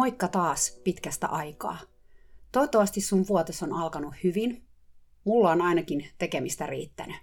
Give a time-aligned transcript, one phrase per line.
[0.00, 1.78] Moikka taas pitkästä aikaa.
[2.52, 4.64] Toivottavasti sun vuotos on alkanut hyvin.
[5.24, 7.16] Mulla on ainakin tekemistä riittänyt.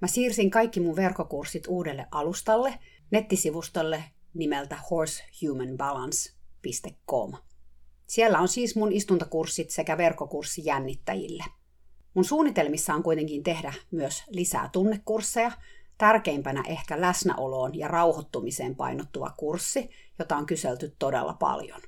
[0.00, 2.78] Mä siirsin kaikki mun verkkokurssit uudelle alustalle,
[3.10, 4.04] nettisivustolle
[4.34, 7.32] nimeltä horsehumanbalance.com.
[8.06, 11.44] Siellä on siis mun istuntokurssit sekä verkkokurssi jännittäjille.
[12.14, 15.52] Mun suunnitelmissa on kuitenkin tehdä myös lisää tunnekursseja,
[15.98, 21.80] tärkeimpänä ehkä läsnäoloon ja rauhoittumiseen painottuva kurssi, jota on kyselty todella paljon.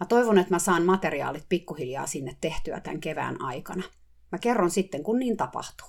[0.00, 3.82] Mä toivon, että mä saan materiaalit pikkuhiljaa sinne tehtyä tämän kevään aikana.
[4.32, 5.88] Mä kerron sitten, kun niin tapahtuu.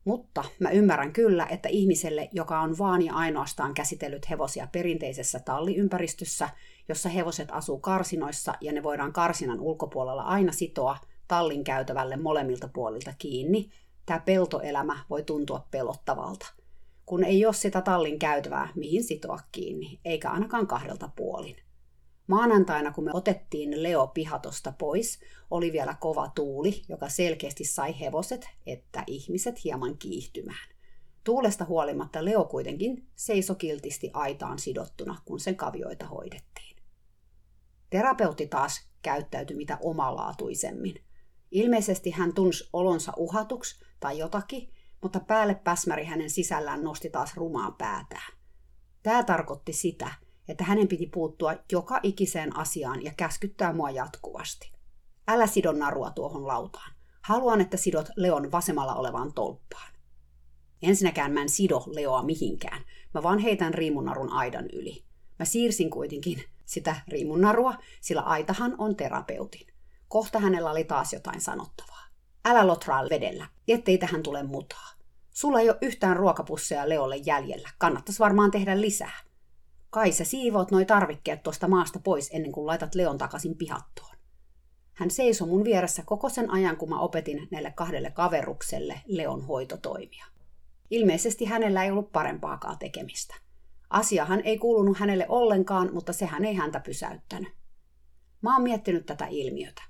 [0.06, 6.50] Mutta mä ymmärrän kyllä, että ihmiselle, joka on vaan ja ainoastaan käsitellyt hevosia perinteisessä talliympäristössä,
[6.90, 13.14] jossa hevoset asuu karsinoissa ja ne voidaan karsinan ulkopuolella aina sitoa tallin käytävälle molemmilta puolilta
[13.18, 13.70] kiinni,
[14.06, 16.54] tämä peltoelämä voi tuntua pelottavalta,
[17.06, 21.56] kun ei ole sitä tallin käytävää, mihin sitoa kiinni, eikä ainakaan kahdelta puolin.
[22.28, 25.20] Maanantaina, kun me otettiin Leo pihatosta pois,
[25.52, 30.74] oli vielä kova tuuli, joka selkeästi sai hevoset että ihmiset hieman kiihtymään.
[31.24, 36.78] Tuulesta huolimatta Leo kuitenkin seisoi kiltisti aitaan sidottuna, kun sen kavioita hoidettiin.
[37.90, 40.96] Terapeutti taas käyttäytyi mitä omalaatuisemmin.
[41.52, 47.72] Ilmeisesti hän tunsi olonsa uhatuksi tai jotakin, mutta päälle päsmäri hänen sisällään nosti taas rumaa
[47.72, 48.34] päätään.
[49.04, 50.12] Tämä tarkoitti sitä,
[50.48, 54.74] että hänen piti puuttua joka ikiseen asiaan ja käskyttää mua jatkuvasti.
[55.28, 56.92] Älä sido narua tuohon lautaan.
[57.22, 59.94] Haluan, että sidot Leon vasemmalla olevaan tolppaan.
[60.82, 62.82] Ensinnäkään mä en sido Leoa mihinkään.
[63.14, 65.04] Mä vaan heitän riimunarun aidan yli.
[65.40, 69.68] Mä siirsin kuitenkin sitä riimunarua, sillä aitahan on terapeutin.
[70.08, 71.93] Kohta hänellä oli taas jotain sanottavaa.
[72.46, 74.90] Älä lotraa vedellä, ettei tähän tule mutaa.
[75.32, 77.70] Sulla ei ole yhtään ruokapusseja Leolle jäljellä.
[77.78, 79.20] Kannattaisi varmaan tehdä lisää.
[79.90, 84.16] Kai sä siivoot noi tarvikkeet tuosta maasta pois ennen kuin laitat Leon takaisin pihattoon.
[84.94, 90.26] Hän seisoi mun vieressä koko sen ajan, kun mä opetin näille kahdelle kaverukselle Leon hoitotoimia.
[90.90, 93.36] Ilmeisesti hänellä ei ollut parempaakaan tekemistä.
[93.90, 97.54] Asiahan ei kuulunut hänelle ollenkaan, mutta sehän ei häntä pysäyttänyt.
[98.42, 99.84] Mä oon miettinyt tätä ilmiötä.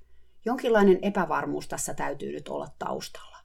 [0.46, 3.38] Jonkinlainen epävarmuus tässä täytyy nyt olla taustalla.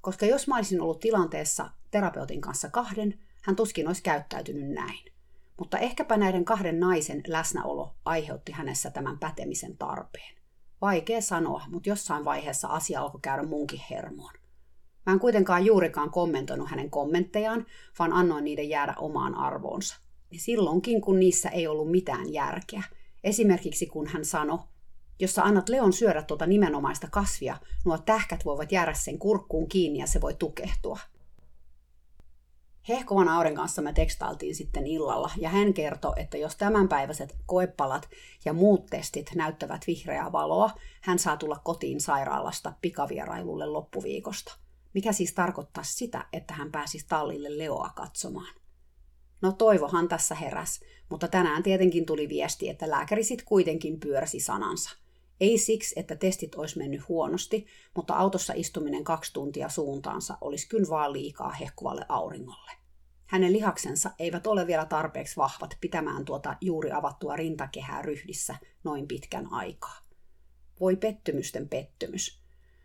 [0.00, 5.12] Koska jos mä olisin ollut tilanteessa terapeutin kanssa kahden, hän tuskin olisi käyttäytynyt näin.
[5.58, 10.34] Mutta ehkäpä näiden kahden naisen läsnäolo aiheutti hänessä tämän pätemisen tarpeen.
[10.80, 14.34] Vaikea sanoa, mutta jossain vaiheessa asia alkoi käydä munkin hermoon.
[15.06, 17.66] Mä en kuitenkaan juurikaan kommentoinut hänen kommenttejaan,
[17.98, 19.96] vaan annoin niiden jäädä omaan arvoonsa.
[20.30, 22.82] Ja silloinkin, kun niissä ei ollut mitään järkeä.
[23.24, 24.58] Esimerkiksi kun hän sanoi,
[25.20, 29.98] jos sä annat Leon syödä tuota nimenomaista kasvia, nuo tähkät voivat jäädä sen kurkkuun kiinni
[29.98, 30.98] ja se voi tukehtua.
[32.88, 38.08] Hehkovan Aurin kanssa me tekstailtiin sitten illalla, ja hän kertoi, että jos tämänpäiväiset koepalat
[38.44, 40.70] ja muut testit näyttävät vihreää valoa,
[41.00, 44.56] hän saa tulla kotiin sairaalasta pikavierailulle loppuviikosta.
[44.94, 48.54] Mikä siis tarkoittaa sitä, että hän pääsisi tallille Leoa katsomaan.
[49.42, 54.90] No toivohan tässä heräs, mutta tänään tietenkin tuli viesti, että lääkäri sitten kuitenkin pyörsi sanansa.
[55.40, 57.66] Ei siksi, että testit olisi mennyt huonosti,
[57.96, 62.70] mutta autossa istuminen kaksi tuntia suuntaansa olisi kyllä vaan liikaa hehkuvalle auringolle.
[63.26, 69.52] Hänen lihaksensa eivät ole vielä tarpeeksi vahvat pitämään tuota juuri avattua rintakehää ryhdissä noin pitkän
[69.52, 69.96] aikaa.
[70.80, 72.40] Voi pettymysten pettymys.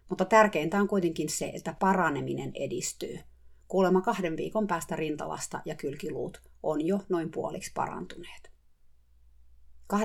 [0.10, 3.20] Mutta tärkeintä on kuitenkin se, että paraneminen edistyy.
[3.68, 8.55] Kuulemma kahden viikon päästä rintalasta ja kylkiluut on jo noin puoliksi parantuneet.
[9.94, 10.00] 24.5.2014.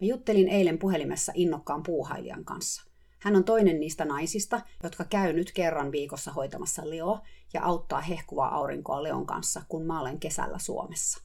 [0.00, 2.82] Mä juttelin eilen puhelimessa innokkaan puuhailijan kanssa.
[3.18, 7.20] Hän on toinen niistä naisista, jotka käy nyt kerran viikossa hoitamassa Leo
[7.52, 11.22] ja auttaa hehkuvaa aurinkoa Leon kanssa, kun mä olen kesällä Suomessa.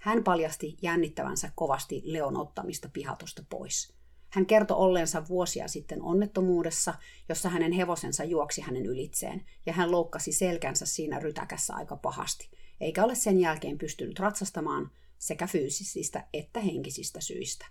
[0.00, 3.94] Hän paljasti jännittävänsä kovasti Leon ottamista pihatosta pois.
[4.30, 6.94] Hän kertoi olleensa vuosia sitten onnettomuudessa,
[7.28, 13.04] jossa hänen hevosensa juoksi hänen ylitseen, ja hän loukkasi selkänsä siinä rytäkässä aika pahasti, eikä
[13.04, 17.66] ole sen jälkeen pystynyt ratsastamaan sekä fyysisistä että henkisistä syistä.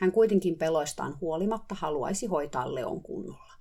[0.00, 3.52] Hän kuitenkin peloistaan huolimatta haluaisi hoitaa Leon kunnolla.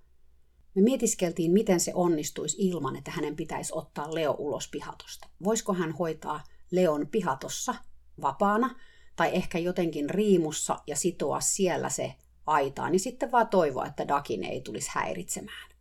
[0.76, 5.28] Me mietiskeltiin, miten se onnistuisi ilman, että hänen pitäisi ottaa Leo ulos pihatosta.
[5.44, 7.76] Voisiko hän hoitaa Leon pihatossa
[8.22, 8.80] vapaana,
[9.16, 12.16] tai ehkä jotenkin riimussa ja sitoa siellä se
[12.46, 15.75] aitaan, niin sitten vaan toivoa, että Dakin ei tulisi häiritsemään.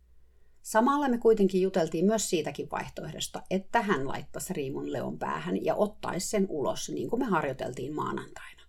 [0.65, 6.27] Samalla me kuitenkin juteltiin myös siitäkin vaihtoehdosta, että hän laittaisi riimun Leon päähän ja ottaisi
[6.27, 8.61] sen ulos, niin kuin me harjoiteltiin maanantaina.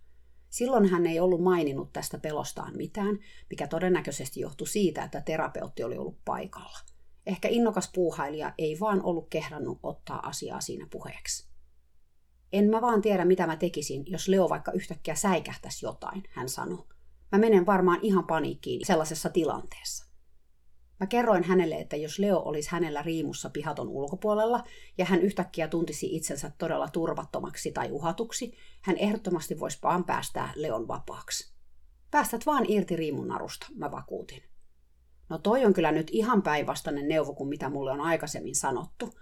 [0.49, 5.97] Silloin hän ei ollut maininnut tästä pelostaan mitään, mikä todennäköisesti johtui siitä, että terapeutti oli
[5.97, 6.77] ollut paikalla.
[7.25, 11.47] Ehkä innokas puuhailija ei vaan ollut kehdannut ottaa asiaa siinä puheeksi.
[12.53, 16.85] En mä vaan tiedä, mitä mä tekisin, jos Leo vaikka yhtäkkiä säikähtäisi jotain, hän sanoi.
[17.31, 20.06] Mä menen varmaan ihan paniikkiin sellaisessa tilanteessa.
[20.99, 24.63] Mä kerroin hänelle, että jos Leo olisi hänellä riimussa pihaton ulkopuolella
[24.97, 30.87] ja hän yhtäkkiä tuntisi itsensä todella turvattomaksi tai uhatuksi, hän ehdottomasti voisi vaan päästää Leon
[30.87, 31.53] vapaaksi.
[32.11, 34.43] Päästät vaan irti riimun narusta, mä vakuutin.
[35.29, 39.13] No toi on kyllä nyt ihan päinvastainen neuvo kuin mitä mulle on aikaisemmin sanottu,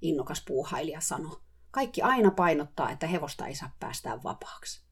[0.00, 1.40] innokas puuhailija sanoi.
[1.70, 4.86] Kaikki aina painottaa, että hevosta ei saa päästää vapaaksi.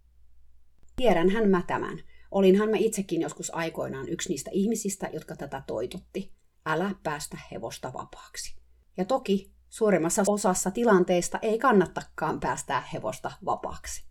[0.97, 2.01] Tiedänhän mä tämän,
[2.31, 6.33] Olinhan mä itsekin joskus aikoinaan yksi niistä ihmisistä, jotka tätä toitutti.
[6.67, 8.57] Älä päästä hevosta vapaaksi.
[8.97, 14.05] Ja toki suurimmassa osassa tilanteista ei kannattakaan päästää hevosta vapaaksi.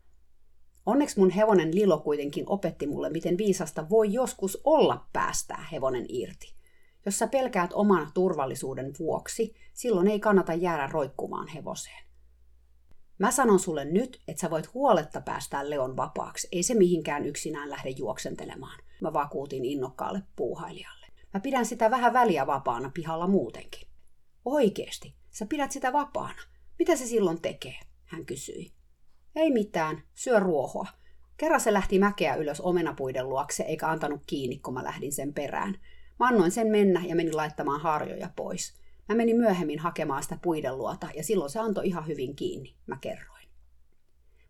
[0.86, 6.56] Onneksi mun hevonen Lilo kuitenkin opetti mulle, miten viisasta voi joskus olla päästää hevonen irti.
[7.06, 12.03] Jos sä pelkäät oman turvallisuuden vuoksi, silloin ei kannata jäädä roikkumaan hevoseen.
[13.20, 16.48] Mä sanon sulle nyt, että sä voit huoletta päästää Leon vapaaksi.
[16.52, 18.80] Ei se mihinkään yksinään lähde juoksentelemaan.
[19.02, 21.08] Mä vakuutin innokkaalle puuhailijalle.
[21.34, 23.88] Mä pidän sitä vähän väliä vapaana pihalla muutenkin.
[24.46, 26.42] Oikeesti, sä pidät sitä vapaana.
[26.80, 27.80] Mitä se silloin tekee?
[28.06, 28.74] Hän kysyi.
[29.36, 30.88] Ei mitään, syö ruohoa.
[31.38, 35.80] Kerran se lähti mäkeä ylös omenapuiden luokse eikä antanut kiinni, kun mä lähdin sen perään.
[36.20, 38.83] Mä annoin sen mennä ja menin laittamaan harjoja pois.
[39.10, 42.98] Mä menin myöhemmin hakemaan sitä puiden luota ja silloin se antoi ihan hyvin kiinni, mä
[43.02, 43.48] kerroin.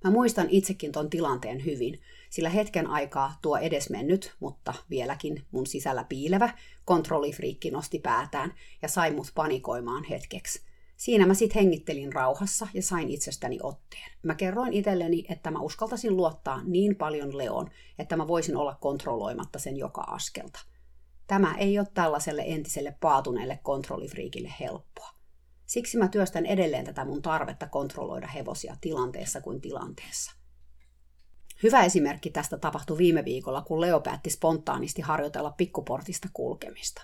[0.04, 6.04] Mä muistan itsekin ton tilanteen hyvin, sillä hetken aikaa tuo edesmennyt, mutta vieläkin mun sisällä
[6.04, 6.50] piilevä,
[6.86, 10.62] kontrollifriikki nosti päätään ja sai mut panikoimaan hetkeksi.
[10.98, 14.12] Siinä mä sit hengittelin rauhassa ja sain itsestäni otteen.
[14.24, 17.70] Mä kerroin itselleni, että mä uskaltasin luottaa niin paljon Leon,
[18.00, 20.60] että mä voisin olla kontrolloimatta sen joka askelta–
[21.28, 25.10] Tämä ei ole tällaiselle entiselle paatuneelle kontrollifriikille helppoa.
[25.66, 30.32] Siksi mä työstän edelleen tätä mun tarvetta kontrolloida hevosia tilanteessa kuin tilanteessa.
[31.64, 37.02] Hyvä esimerkki tästä tapahtui viime viikolla, kun Leo päätti spontaanisti harjoitella pikkuportista kulkemista.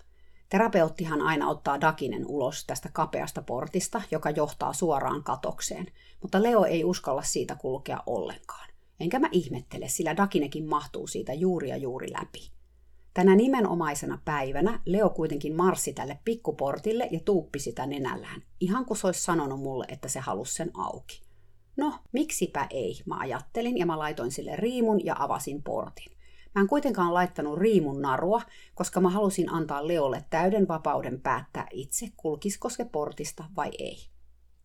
[0.50, 5.86] Terapeuttihan aina ottaa Dakinen ulos tästä kapeasta portista, joka johtaa suoraan katokseen,
[6.22, 8.70] mutta Leo ei uskalla siitä kulkea ollenkaan.
[9.00, 12.59] Enkä mä ihmettele, sillä Dakinekin mahtuu siitä juuri ja juuri läpi.
[13.14, 19.08] Tänä nimenomaisena päivänä Leo kuitenkin marssi tälle pikkuportille ja tuuppi sitä nenällään, ihan kuin se
[19.08, 21.22] olisi sanonut mulle, että se halusi sen auki.
[21.78, 26.12] No, miksipä ei, mä ajattelin ja mä laitoin sille riimun ja avasin portin.
[26.56, 28.42] Mä en kuitenkaan laittanut riimun narua,
[28.76, 33.98] koska mä halusin antaa Leolle täyden vapauden päättää itse, kulkisko se portista vai ei.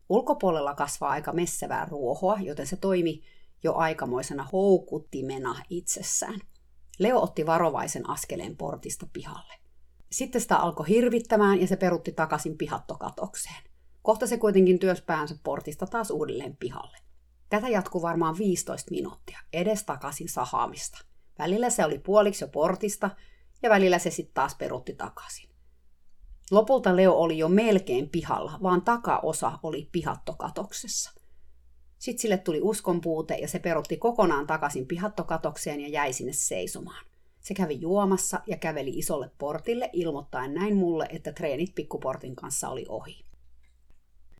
[0.08, 3.22] Ulkopuolella kasvaa aika messevää ruohoa, joten se toimi
[3.62, 6.40] jo aikamoisena houkuttimena itsessään.
[6.98, 9.54] Leo otti varovaisen askeleen portista pihalle.
[10.12, 13.62] Sitten sitä alkoi hirvittämään ja se perutti takaisin pihattokatokseen.
[14.02, 16.98] Kohta se kuitenkin työs päänsä portista taas uudelleen pihalle.
[17.50, 20.98] Tätä jatkuu varmaan 15 minuuttia, edes takaisin sahaamista.
[21.38, 23.10] Välillä se oli puoliksi jo portista
[23.62, 25.50] ja välillä se sitten taas perutti takaisin.
[26.50, 31.12] Lopulta Leo oli jo melkein pihalla, vaan takaosa oli pihattokatoksessa.
[31.98, 37.04] Sitten sille tuli uskonpuute ja se perutti kokonaan takaisin pihattokatokseen ja jäi sinne seisomaan.
[37.40, 42.86] Se kävi juomassa ja käveli isolle portille ilmoittaen näin mulle, että treenit pikkuportin kanssa oli
[42.88, 43.24] ohi.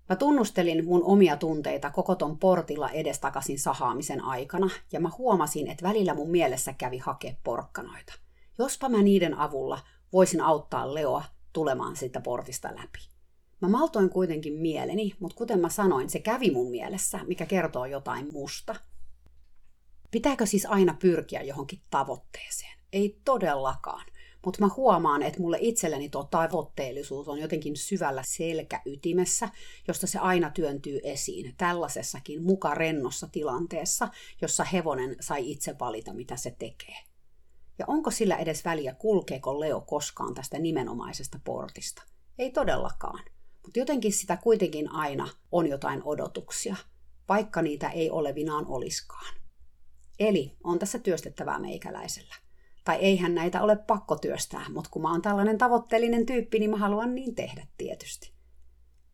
[0.09, 5.89] Mä tunnustelin mun omia tunteita koko ton portilla edestakaisin sahaamisen aikana, ja mä huomasin, että
[5.89, 8.15] välillä mun mielessä kävi hakea porkkanoita.
[8.59, 9.79] Jospa mä niiden avulla
[10.13, 13.14] voisin auttaa Leoa tulemaan sitä portista läpi.
[13.65, 18.29] Mä maltoin kuitenkin mieleni, mutta kuten mä sanoin, se kävi mun mielessä, mikä kertoo jotain
[18.33, 18.75] musta.
[20.11, 22.79] Pitääkö siis aina pyrkiä johonkin tavoitteeseen?
[22.93, 24.07] Ei todellakaan.
[24.45, 29.49] Mutta mä huomaan, että mulle itselleni tuo tavoitteellisuus on jotenkin syvällä selkäytimessä,
[29.89, 34.09] josta se aina työntyy esiin tällaisessakin muka rennossa tilanteessa,
[34.43, 36.97] jossa hevonen sai itse valita, mitä se tekee.
[37.79, 42.03] Ja onko sillä edes väliä, kulkeeko Leo koskaan tästä nimenomaisesta portista?
[42.39, 43.34] Ei todellakaan.
[43.65, 46.77] Mutta jotenkin sitä kuitenkin aina on jotain odotuksia,
[47.29, 49.35] vaikka niitä ei olevinaan oliskaan.
[50.19, 52.35] Eli on tässä työstettävää meikäläisellä.
[52.85, 56.77] Tai eihän näitä ole pakko työstää, mutta kun mä oon tällainen tavoitteellinen tyyppi, niin mä
[56.77, 58.33] haluan niin tehdä tietysti.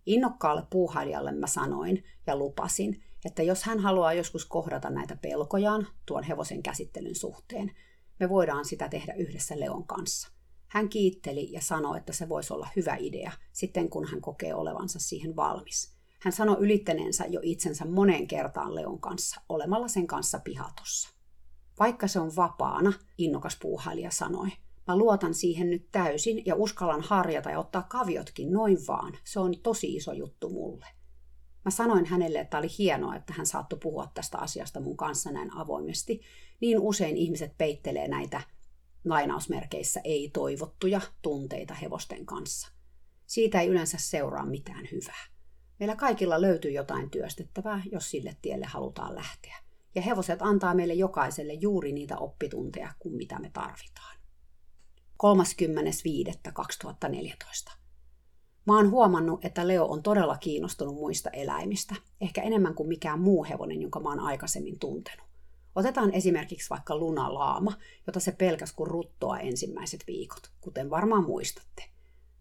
[0.07, 6.25] Innokkaalle puuhailijalle mä sanoin ja lupasin, että jos hän haluaa joskus kohdata näitä pelkojaan tuon
[6.25, 7.77] hevosen käsittelyn suhteen,
[8.21, 10.40] me voidaan sitä tehdä yhdessä Leon kanssa.
[10.71, 14.99] Hän kiitteli ja sanoi, että se voisi olla hyvä idea sitten, kun hän kokee olevansa
[14.99, 15.97] siihen valmis.
[16.21, 21.09] Hän sanoi ylittäneensä jo itsensä moneen kertaan Leon kanssa, olemalla sen kanssa pihatossa.
[21.79, 24.49] Vaikka se on vapaana, innokas puuhailija sanoi,
[24.87, 29.19] mä luotan siihen nyt täysin ja uskallan harjata ja ottaa kaviotkin noin vaan.
[29.25, 30.87] Se on tosi iso juttu mulle.
[31.65, 35.57] Mä sanoin hänelle, että oli hienoa, että hän saattoi puhua tästä asiasta mun kanssa näin
[35.57, 36.21] avoimesti.
[36.61, 38.41] Niin usein ihmiset peittelee näitä
[39.05, 42.69] lainausmerkeissä ei-toivottuja tunteita hevosten kanssa.
[43.27, 45.27] Siitä ei yleensä seuraa mitään hyvää.
[45.79, 49.57] Meillä kaikilla löytyy jotain työstettävää, jos sille tielle halutaan lähteä
[49.95, 54.17] ja hevoset antaa meille jokaiselle juuri niitä oppitunteja kuin mitä me tarvitaan.
[55.23, 57.73] 30.5.2014.
[58.67, 63.45] Mä oon huomannut, että Leo on todella kiinnostunut muista eläimistä, ehkä enemmän kuin mikään muu
[63.45, 65.30] hevonen, jonka mä oon aikaisemmin tuntenut.
[65.75, 67.73] Otetaan esimerkiksi vaikka Luna Laama,
[68.07, 71.85] jota se pelkäs kuin ruttoa ensimmäiset viikot, kuten varmaan muistatte.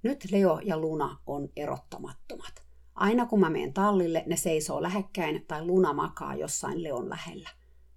[0.03, 2.63] Nyt Leo ja Luna on erottamattomat.
[2.95, 7.50] Aina kun mä menen tallille, ne seisoo lähekkäin tai Luna makaa jossain Leon lähellä.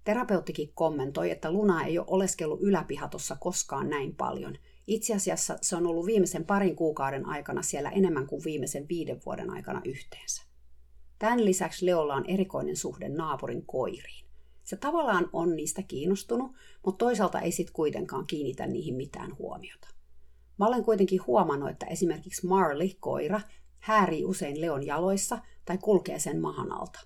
[0.03, 4.57] Terapeuttikin kommentoi, että Luna ei ole oleskellut yläpihatossa koskaan näin paljon.
[4.87, 9.49] Itse asiassa se on ollut viimeisen parin kuukauden aikana siellä enemmän kuin viimeisen viiden vuoden
[9.49, 10.43] aikana yhteensä.
[11.19, 14.22] Tämän lisäksi Leolla on erikoinen suhde naapurin koiriin.
[14.63, 16.51] Se tavallaan on niistä kiinnostunut,
[16.85, 19.87] mutta toisaalta ei sit kuitenkaan kiinnitä niihin mitään huomiota.
[20.59, 23.41] Mä olen kuitenkin huomannut, että esimerkiksi Marley, koira,
[23.79, 26.99] häärii usein Leon jaloissa tai kulkee sen mahan alta.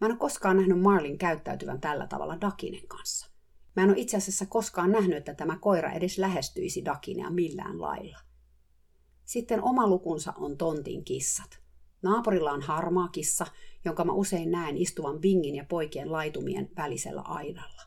[0.00, 3.30] Mä en ole koskaan nähnyt Marlin käyttäytyvän tällä tavalla Dakinen kanssa.
[3.76, 8.18] Mä en ole itse asiassa koskaan nähnyt, että tämä koira edes lähestyisi Dakinea millään lailla.
[9.24, 11.63] Sitten oma lukunsa on tontin kissat.
[12.04, 13.46] Naapurilla on harmaa kissa,
[13.84, 17.82] jonka mä usein näen istuvan Bingin ja poikien laitumien välisellä aidalla.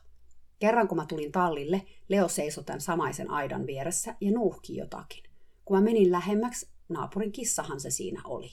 [0.58, 5.24] Kerran kun mä tulin tallille, Leo seisoi tämän samaisen aidan vieressä ja nuuhki jotakin.
[5.64, 8.50] Kun mä menin lähemmäksi, Naapurin kissahan se siinä oli.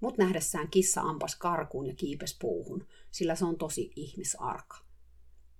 [0.00, 4.76] Mut nähdessään kissa ampas karkuun ja kiipes puuhun, sillä se on tosi ihmisarka.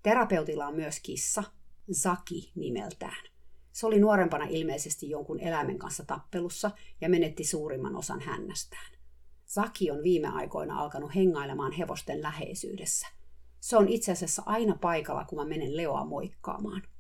[0.03, 1.45] Terapeutilla on myös kissa,
[1.93, 3.27] Zaki nimeltään.
[3.73, 8.98] Se oli nuorempana ilmeisesti jonkun eläimen kanssa tappelussa ja menetti suurimman osan hännästään.
[9.49, 13.07] Zaki on viime aikoina alkanut hengailemaan hevosten läheisyydessä.
[13.61, 16.83] Se on itse asiassa aina paikalla, kun mä menen Leoa moikkaamaan–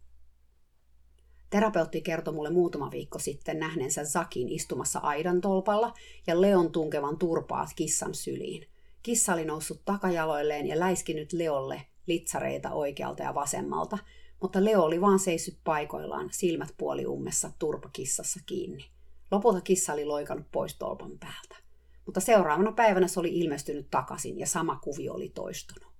[1.50, 5.94] Terapeutti kertoi mulle muutama viikko sitten nähneensä Zakin istumassa aidan tolpalla
[6.26, 8.66] ja Leon tunkevan turpaat kissan syliin.
[9.02, 13.98] Kissa oli noussut takajaloilleen ja läiskinyt Leolle litsareita oikealta ja vasemmalta,
[14.42, 18.84] mutta Leo oli vaan seissyt paikoillaan, silmät puoliummessa turpakissassa kiinni.
[19.30, 21.67] Lopulta kissa oli loikannut pois tolpan päältä.
[22.08, 25.92] Mutta seuraavana päivänä se oli ilmestynyt takaisin ja sama kuvio oli toistunut.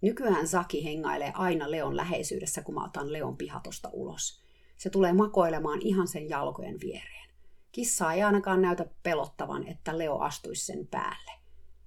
[0.00, 4.42] Nykyään Saki hengailee aina Leon läheisyydessä, kun mä otan Leon pihatosta ulos.
[4.76, 7.30] Se tulee makoilemaan ihan sen jalkojen viereen.
[7.72, 11.32] Kissa ei ainakaan näytä pelottavan, että Leo astuisi sen päälle.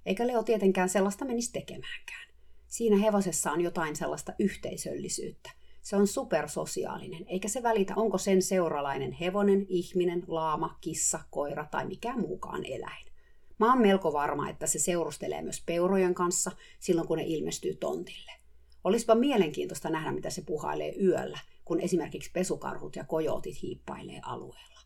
[0.06, 2.28] Eikä Leo tietenkään sellaista menisi tekemäänkään.
[2.68, 5.52] Siinä hevosessa on jotain sellaista yhteisöllisyyttä.
[5.82, 11.86] Se on supersosiaalinen, eikä se välitä, onko sen seuralainen hevonen, ihminen, laama, kissa, koira tai
[11.86, 13.07] mikään muukaan eläin.
[13.60, 18.32] Mä oon melko varma, että se seurustelee myös peurojen kanssa silloin, kun ne ilmestyy tontille.
[18.84, 24.80] Olisipa mielenkiintoista nähdä, mitä se puhailee yöllä, kun esimerkiksi pesukarhut ja kojootit hiippailee alueella.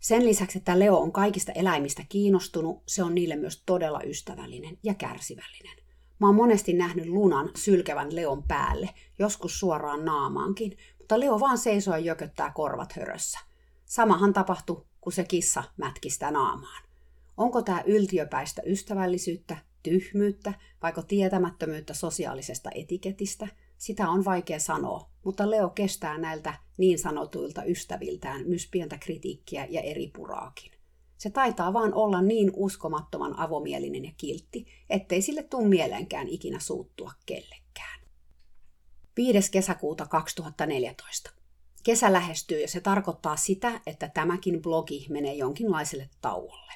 [0.00, 4.94] Sen lisäksi, että Leo on kaikista eläimistä kiinnostunut, se on niille myös todella ystävällinen ja
[4.94, 5.76] kärsivällinen.
[6.18, 11.94] Mä oon monesti nähnyt lunan sylkevän Leon päälle, joskus suoraan naamaankin, mutta Leo vaan seisoo
[11.94, 13.38] ja jököttää korvat hörössä.
[13.84, 16.89] Samahan tapahtui, kun se kissa mätkistä naamaan.
[17.36, 23.48] Onko tämä yltiöpäistä ystävällisyyttä, tyhmyyttä, vaiko tietämättömyyttä sosiaalisesta etiketistä?
[23.78, 29.80] Sitä on vaikea sanoa, mutta Leo kestää näiltä niin sanotuilta ystäviltään myös pientä kritiikkiä ja
[29.80, 30.72] eri puraakin.
[31.18, 37.12] Se taitaa vaan olla niin uskomattoman avomielinen ja kiltti, ettei sille tuu mieleenkään ikinä suuttua
[37.26, 38.00] kellekään.
[39.16, 39.50] 5.
[39.50, 41.30] kesäkuuta 2014.
[41.82, 46.72] Kesä lähestyy ja se tarkoittaa sitä, että tämäkin blogi menee jonkinlaiselle tauolle.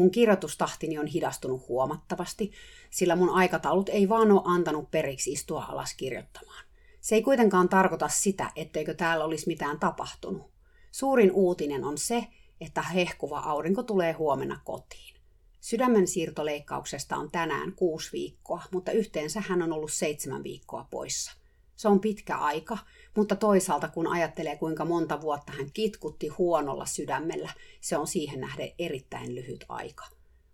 [0.00, 2.52] Mun kirjoitustahtini on hidastunut huomattavasti,
[2.90, 6.64] sillä mun aikataulut ei vaan ole antanut periksi istua alas kirjoittamaan.
[7.00, 10.50] Se ei kuitenkaan tarkoita sitä, etteikö täällä olisi mitään tapahtunut.
[10.92, 12.26] Suurin uutinen on se,
[12.60, 15.14] että hehkuva aurinko tulee huomenna kotiin.
[15.60, 21.32] Sydämen siirtoleikkauksesta on tänään kuusi viikkoa, mutta yhteensä hän on ollut seitsemän viikkoa poissa.
[21.76, 22.78] Se on pitkä aika,
[23.16, 27.50] mutta toisaalta kun ajattelee kuinka monta vuotta hän kitkutti huonolla sydämellä,
[27.80, 30.04] se on siihen nähden erittäin lyhyt aika.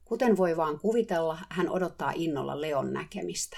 [0.05, 3.57] Kuten voi vaan kuvitella, hän odottaa innolla Leon näkemistä.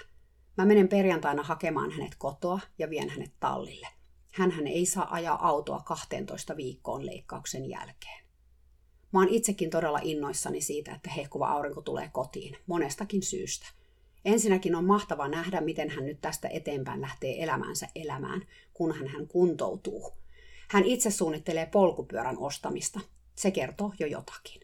[0.56, 3.86] Mä menen perjantaina hakemaan hänet kotoa ja vien hänet tallille.
[4.32, 8.24] Hänhän ei saa ajaa autoa 12 viikkoon leikkauksen jälkeen.
[9.12, 13.66] Mä oon itsekin todella innoissani siitä, että hehkuva aurinko tulee kotiin, monestakin syystä.
[14.24, 18.46] Ensinnäkin on mahtava nähdä, miten hän nyt tästä eteenpäin lähtee elämänsä elämään,
[18.78, 20.12] kunhan hän kuntoutuu.
[20.68, 23.00] Hän itse suunnittelee polkupyörän ostamista.
[23.34, 24.62] Se kertoo jo jotakin.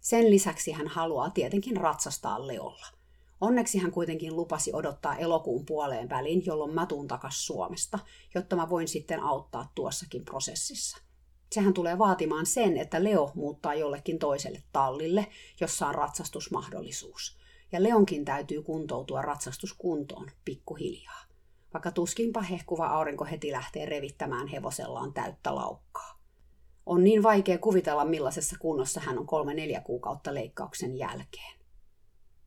[0.00, 2.86] Sen lisäksi hän haluaa tietenkin ratsastaa Leolla.
[3.40, 7.98] Onneksi hän kuitenkin lupasi odottaa elokuun puoleen väliin, jolloin mä tuun takas Suomesta,
[8.34, 10.98] jotta mä voin sitten auttaa tuossakin prosessissa.
[11.52, 15.26] Sehän tulee vaatimaan sen, että Leo muuttaa jollekin toiselle tallille,
[15.60, 17.38] jossa on ratsastusmahdollisuus.
[17.72, 21.33] Ja Leonkin täytyy kuntoutua ratsastuskuntoon pikkuhiljaa.
[21.74, 26.18] Vaikka tuskinpa hehkuva aurinko heti lähtee revittämään hevosellaan täyttä laukkaa.
[26.86, 31.58] On niin vaikea kuvitella, millaisessa kunnossa hän on kolme-neljä kuukautta leikkauksen jälkeen.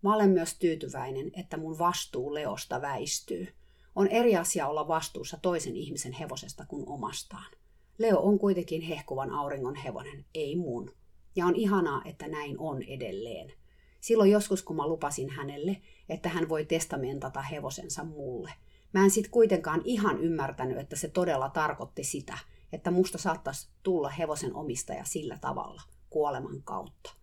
[0.01, 3.47] Mä olen myös tyytyväinen, että mun vastuu Leosta väistyy.
[3.95, 7.51] On eri asia olla vastuussa toisen ihmisen hevosesta kuin omastaan.
[7.97, 10.91] Leo on kuitenkin hehkuvan auringon hevonen, ei mun.
[11.35, 13.53] Ja on ihanaa, että näin on edelleen.
[14.01, 18.51] Silloin joskus, kun mä lupasin hänelle, että hän voi testamentata hevosensa mulle.
[18.93, 22.37] Mä en sit kuitenkaan ihan ymmärtänyt, että se todella tarkoitti sitä,
[22.73, 27.13] että musta saattaisi tulla hevosen omistaja sillä tavalla, kuoleman kautta.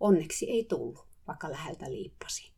[0.00, 2.54] Onneksi ei tullut, vaikka läheltä liippasi.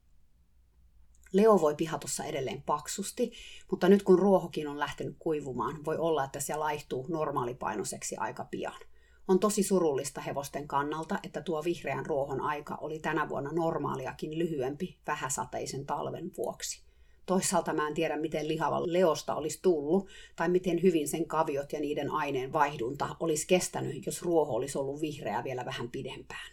[1.32, 3.32] Leo voi pihatossa edelleen paksusti,
[3.70, 8.80] mutta nyt kun ruohokin on lähtenyt kuivumaan, voi olla, että se laihtuu normaalipainoiseksi aika pian.
[9.28, 14.98] On tosi surullista hevosten kannalta, että tuo vihreän ruohon aika oli tänä vuonna normaaliakin lyhyempi
[15.06, 16.85] vähäsateisen talven vuoksi.
[17.26, 21.80] Toisaalta mä en tiedä, miten lihava leosta olisi tullut, tai miten hyvin sen kaviot ja
[21.80, 26.52] niiden aineen vaihdunta olisi kestänyt, jos ruoho olisi ollut vihreä vielä vähän pidempään.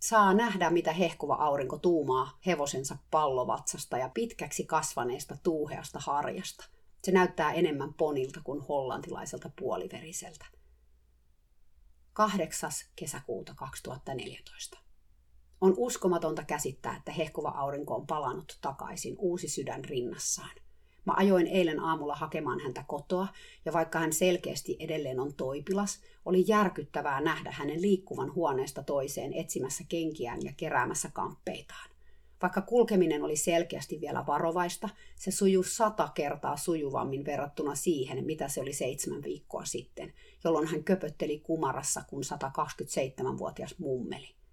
[0.00, 6.64] Saa nähdä, mitä hehkuva aurinko tuumaa hevosensa pallovatsasta ja pitkäksi kasvaneesta tuuheasta harjasta.
[7.02, 10.46] Se näyttää enemmän ponilta kuin hollantilaiselta puoliveriseltä.
[12.12, 12.70] 8.
[12.96, 14.83] kesäkuuta 2014.
[15.64, 20.50] On uskomatonta käsittää, että hehkuva aurinko on palannut takaisin uusi sydän rinnassaan.
[21.04, 23.26] Mä ajoin eilen aamulla hakemaan häntä kotoa,
[23.64, 29.84] ja vaikka hän selkeästi edelleen on toipilas, oli järkyttävää nähdä hänen liikkuvan huoneesta toiseen etsimässä
[29.88, 31.90] kenkiään ja keräämässä kamppeitaan.
[32.42, 38.60] Vaikka kulkeminen oli selkeästi vielä varovaista, se sujui sata kertaa sujuvammin verrattuna siihen, mitä se
[38.60, 40.12] oli seitsemän viikkoa sitten,
[40.44, 44.43] jolloin hän köpötteli kumarassa kuin 127-vuotias mummeli.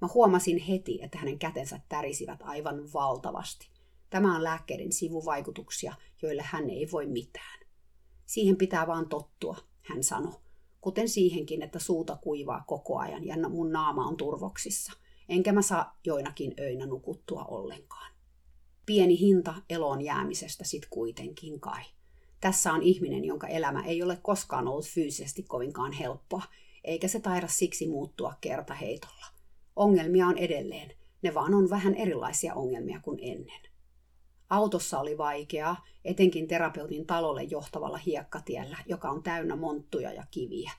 [0.00, 3.70] Mä huomasin heti, että hänen kätensä tärisivät aivan valtavasti–
[4.10, 7.60] Tämä on lääkkeiden sivuvaikutuksia, joille hän ei voi mitään.
[8.26, 10.34] Siihen pitää vaan tottua, hän sanoi,
[10.80, 14.92] kuten siihenkin, että suuta kuivaa koko ajan ja mun naama on turvoksissa,
[15.28, 18.12] enkä mä saa joinakin öinä nukuttua ollenkaan.
[18.86, 21.82] Pieni hinta eloon jäämisestä sit kuitenkin kai.
[22.40, 26.42] Tässä on ihminen, jonka elämä ei ole koskaan ollut fyysisesti kovinkaan helppoa,
[26.84, 29.39] eikä se taida siksi muuttua kertaheitolla.
[29.76, 33.60] Ongelmia on edelleen, ne vaan on vähän erilaisia ongelmia kuin ennen.
[34.50, 40.70] Autossa oli vaikeaa, etenkin terapeutin talolle johtavalla hiekkatiellä, joka on täynnä monttuja ja kiviä.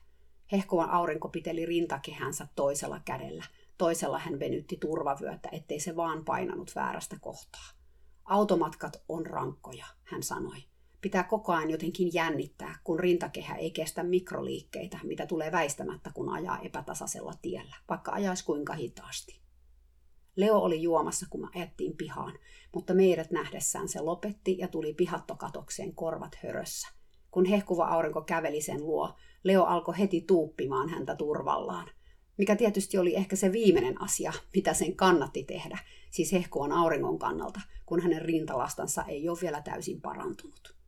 [0.52, 3.44] Hehkuvan aurinko piteli rintakehänsä toisella kädellä,
[3.78, 7.70] toisella hän venytti turvavyötä, ettei se vaan painanut väärästä kohtaa.
[8.26, 10.71] Automatkat on rankkoja, hän sanoi.
[11.02, 16.60] Pitää koko ajan jotenkin jännittää, kun rintakehä ei kestä mikroliikkeitä, mitä tulee väistämättä, kun ajaa
[16.60, 19.42] epätasaisella tiellä, vaikka ajaisi kuinka hitaasti.
[20.36, 22.34] Leo oli juomassa, kun me ajettiin pihaan,
[22.74, 26.88] mutta meidät nähdessään se lopetti ja tuli pihattokatokseen korvat hörössä.
[27.32, 31.90] Kun hehkuva aurinko käveli sen luo, Leo alkoi heti tuuppimaan häntä turvallaan.
[32.38, 35.80] Mikä tietysti oli ehkä se viimeinen asia, mitä sen kannatti tehdä,
[36.12, 40.81] siis hehkuvan auringon kannalta, kun hänen rintalastansa ei ole vielä täysin parantunut.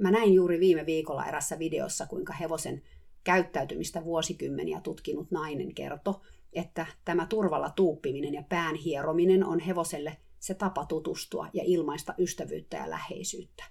[0.00, 2.82] Mä näin juuri viime viikolla erässä videossa, kuinka hevosen
[3.24, 6.14] käyttäytymistä vuosikymmeniä tutkinut nainen kertoi,
[6.52, 12.76] että tämä turvalla tuuppiminen ja pään hierominen on hevoselle se tapa tutustua ja ilmaista ystävyyttä
[12.76, 13.64] ja läheisyyttä.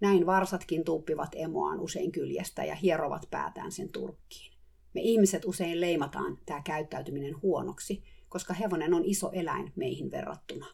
[0.00, 4.52] Näin varsatkin tuuppivat emoaan usein kyljestä ja hierovat päätään sen turkkiin.
[4.94, 10.66] Me ihmiset usein leimataan tämä käyttäytyminen huonoksi, koska hevonen on iso eläin meihin verrattuna.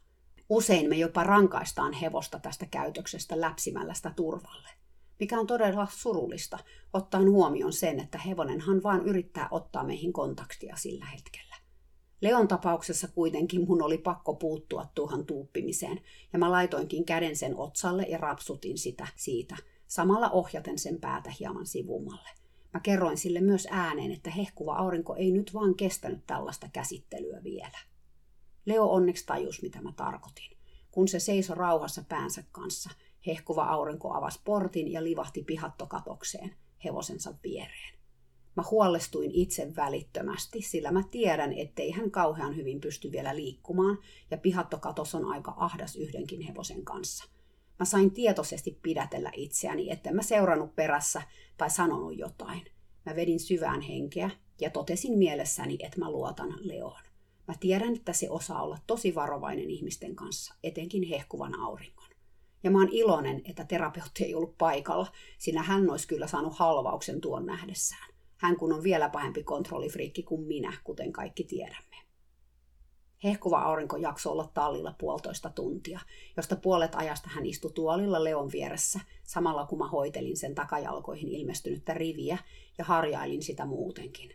[0.48, 4.83] Usein me jopa rankaistaan hevosta tästä käytöksestä läpsimällä sitä turvalle
[5.20, 6.58] mikä on todella surullista,
[6.92, 11.54] ottaen huomioon sen, että hevonenhan vaan yrittää ottaa meihin kontaktia sillä hetkellä.
[12.20, 16.00] Leon tapauksessa kuitenkin mun oli pakko puuttua tuohon tuuppimiseen,
[16.32, 21.66] ja mä laitoinkin käden sen otsalle ja rapsutin sitä siitä, samalla ohjaten sen päätä hieman
[21.66, 22.28] sivummalle.
[22.74, 27.78] Mä kerroin sille myös ääneen, että hehkuva aurinko ei nyt vaan kestänyt tällaista käsittelyä vielä.
[28.66, 30.58] Leo onneksi tajus, mitä mä tarkoitin.
[30.90, 32.90] Kun se seisoi rauhassa päänsä kanssa,
[33.26, 37.94] Hehkuva aurinko avasi portin ja livahti pihattokatokseen hevosensa viereen.
[38.56, 43.98] Mä huolestuin itse välittömästi, sillä mä tiedän, ettei hän kauhean hyvin pysty vielä liikkumaan
[44.30, 47.24] ja pihattokatos on aika ahdas yhdenkin hevosen kanssa.
[47.78, 51.22] Mä sain tietoisesti pidätellä itseäni, että mä seurannut perässä
[51.56, 52.62] tai sanonut jotain.
[53.06, 57.02] Mä vedin syvään henkeä ja totesin mielessäni, että mä luotan Leoon.
[57.48, 62.03] Mä tiedän, että se osaa olla tosi varovainen ihmisten kanssa, etenkin hehkuvan auringon.
[62.64, 65.06] Ja mä oon iloinen, että terapeutti ei ollut paikalla,
[65.38, 68.14] sillä hän olisi kyllä saanut halvauksen tuon nähdessään.
[68.36, 71.96] Hän kun on vielä pahempi kontrollifriikki kuin minä, kuten kaikki tiedämme.
[73.24, 76.00] Hehkuva aurinko jaksoi olla tallilla puolitoista tuntia,
[76.36, 81.94] josta puolet ajasta hän istui tuolilla Leon vieressä, samalla kun mä hoitelin sen takajalkoihin ilmestynyttä
[81.94, 82.38] riviä
[82.78, 84.34] ja harjailin sitä muutenkin.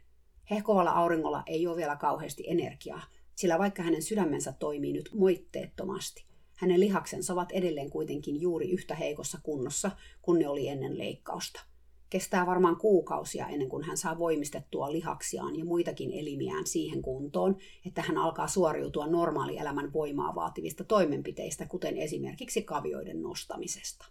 [0.51, 3.01] Hehkuvalla auringolla ei ole vielä kauheasti energiaa,
[3.35, 6.28] sillä vaikka hänen sydämensä toimii nyt moitteettomasti,
[6.59, 9.91] hänen lihaksensa ovat edelleen kuitenkin juuri yhtä heikossa kunnossa
[10.21, 11.65] kuin ne oli ennen leikkausta.
[12.09, 18.01] Kestää varmaan kuukausia ennen kuin hän saa voimistettua lihaksiaan ja muitakin elimiään siihen kuntoon, että
[18.01, 24.05] hän alkaa suoriutua normaalielämän voimaa vaativista toimenpiteistä, kuten esimerkiksi kavioiden nostamisesta.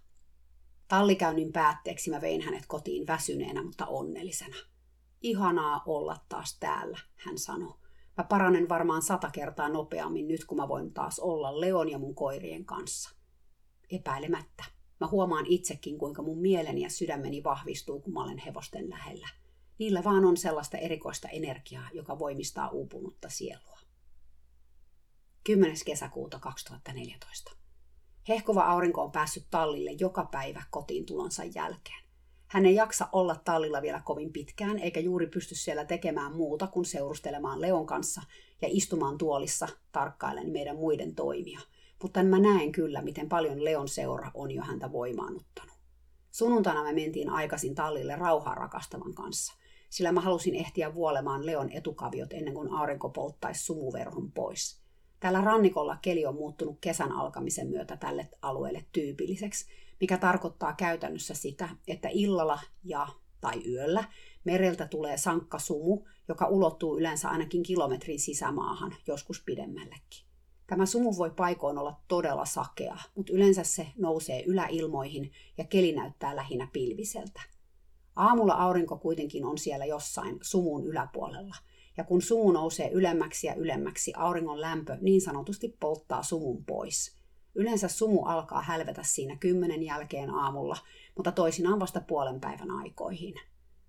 [0.89, 4.57] Tallikäynnin päätteeksi mä vein hänet kotiin väsyneenä, mutta onnellisena.
[5.23, 7.75] Ihanaa olla taas täällä, hän sanoi
[8.19, 12.15] Mä paranen varmaan sata kertaa nopeammin nyt, kun mä voin taas olla Leon ja mun
[12.15, 13.11] koirien kanssa.
[13.91, 14.65] Epäilemättä.
[15.01, 19.29] Mä huomaan itsekin, kuinka mun mieleni ja sydämeni vahvistuu, kun mä olen hevosten lähellä.
[19.79, 23.79] Niillä vaan on sellaista erikoista energiaa, joka voimistaa uupunutta sielua.
[25.45, 25.77] 10.
[25.87, 27.53] kesäkuuta 2014.
[28.29, 32.08] Hehkova aurinko on päässyt tallille joka päivä kotiin tulonsa jälkeen.
[32.49, 36.85] Hän ei jaksa olla tallilla vielä kovin pitkään, eikä juuri pysty siellä tekemään muuta kuin
[36.85, 38.23] seurustelemaan Leon kanssa
[38.63, 41.61] ja istumaan tuolissa tarkkailen meidän muiden toimia.
[42.03, 45.75] Mutta mä näen kyllä, miten paljon Leon seura on jo häntä voimaannuttanut.
[46.31, 49.55] Sunnuntaina me mentiin aikaisin tallille rauhaa rakastavan kanssa,
[49.91, 54.81] sillä mä halusin ehtiä vuolemaan Leon etukaviot ennen kuin aurinko polttaisi sumuverhon pois.
[55.21, 59.67] Tällä rannikolla keli on muuttunut kesän alkamisen myötä tälle alueelle tyypilliseksi,
[60.01, 63.09] mikä tarkoittaa käytännössä sitä, että illalla ja
[63.41, 64.05] tai yöllä
[64.45, 70.29] mereltä tulee sankka sumu, joka ulottuu yleensä ainakin kilometrin sisämaahan, joskus pidemmällekin.
[70.67, 76.37] Tämä sumu voi paikoin olla todella sakea, mutta yleensä se nousee yläilmoihin ja keli näyttää
[76.37, 77.41] lähinnä pilviseltä.
[78.17, 81.57] Aamulla aurinko kuitenkin on siellä jossain sumun yläpuolella,
[81.97, 87.18] ja kun sumu nousee ylemmäksi ja ylemmäksi, auringon lämpö niin sanotusti polttaa sumun pois–
[87.59, 90.77] Yleensä sumu alkaa hälvetä siinä kymmenen jälkeen aamulla,
[91.17, 93.35] mutta toisinaan vasta puolen päivän aikoihin.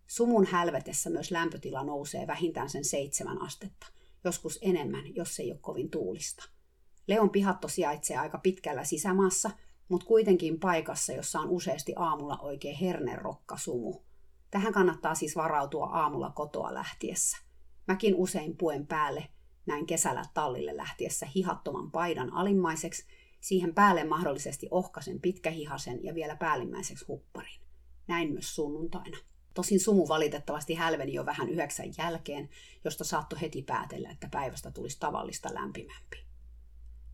[0.08, 3.88] Sumun hälvetessä myös lämpötila nousee vähintään sen seitsemän astetta,
[4.24, 6.50] joskus enemmän, jos ei ole kovin tuulista.
[7.08, 9.52] Leon pihatto sijaitsee aika pitkällä sisämaassa,
[9.90, 13.94] mutta kuitenkin paikassa, jossa on useasti aamulla oikein hernerokkasumu.
[14.52, 17.38] Tähän kannattaa siis varautua aamulla kotoa lähtiessä.
[17.88, 19.28] Mäkin usein puen päälle
[19.66, 23.06] näin kesällä tallille lähtiessä hihattoman paidan alimmaiseksi,
[23.40, 27.62] siihen päälle mahdollisesti ohkasen pitkähihasen ja vielä päällimmäiseksi hupparin.
[28.08, 29.18] Näin myös sunnuntaina.
[29.54, 32.50] Tosin sumu valitettavasti hälveni jo vähän yhdeksän jälkeen,
[32.84, 36.18] josta saattoi heti päätellä, että päivästä tulisi tavallista lämpimämpi.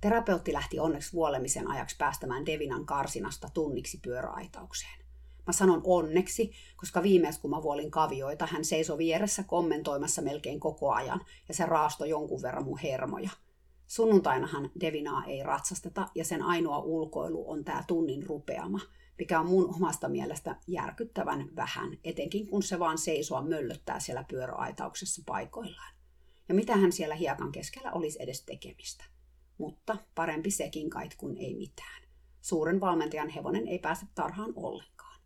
[0.01, 5.05] Terapeutti lähti onneksi vuolemisen ajaksi päästämään Devinan karsinasta tunniksi pyöräaitaukseen.
[5.47, 10.91] Mä sanon onneksi, koska viimeis kun mä vuolin kavioita, hän seisoi vieressä kommentoimassa melkein koko
[10.91, 13.29] ajan, ja se raasto jonkun verran mun hermoja.
[13.87, 18.79] Sunnuntainahan Devinaa ei ratsasteta, ja sen ainoa ulkoilu on tämä tunnin rupeama,
[19.19, 25.21] mikä on mun omasta mielestä järkyttävän vähän, etenkin kun se vaan seisoa möllöttää siellä pyöräaitauksessa
[25.25, 25.95] paikoillaan.
[26.49, 29.03] Ja mitä hän siellä hiekan keskellä olisi edes tekemistä.
[29.57, 32.03] Mutta parempi sekin kait kuin ei mitään.
[32.41, 35.21] Suuren valmentajan hevonen ei pääse tarhaan ollenkaan.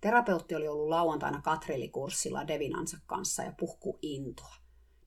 [0.00, 4.54] Terapeutti oli ollut lauantaina katrillikurssilla Devinansa kanssa ja puhku intoa.